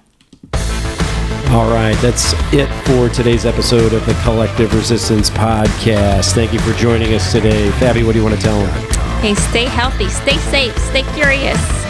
[1.52, 6.34] All right, that's it for today's episode of the Collective Resistance Podcast.
[6.34, 7.70] Thank you for joining us today.
[7.74, 8.92] Fabi, what do you want to tell them?
[9.22, 11.89] Hey, stay healthy, stay safe, stay curious.